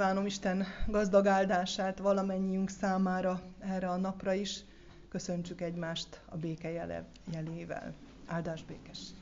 Kívánom 0.00 0.26
Isten 0.26 0.66
gazdag 0.86 1.26
áldását 1.26 1.98
valamennyiünk 1.98 2.68
számára 2.70 3.40
erre 3.58 3.88
a 3.88 3.96
napra 3.96 4.32
is. 4.32 4.64
Köszöntsük 5.08 5.60
egymást 5.60 6.20
a 6.28 6.36
béke 6.36 6.70
jelével. 7.32 7.94
Áldás 8.26 8.64
békesség! 8.64 9.19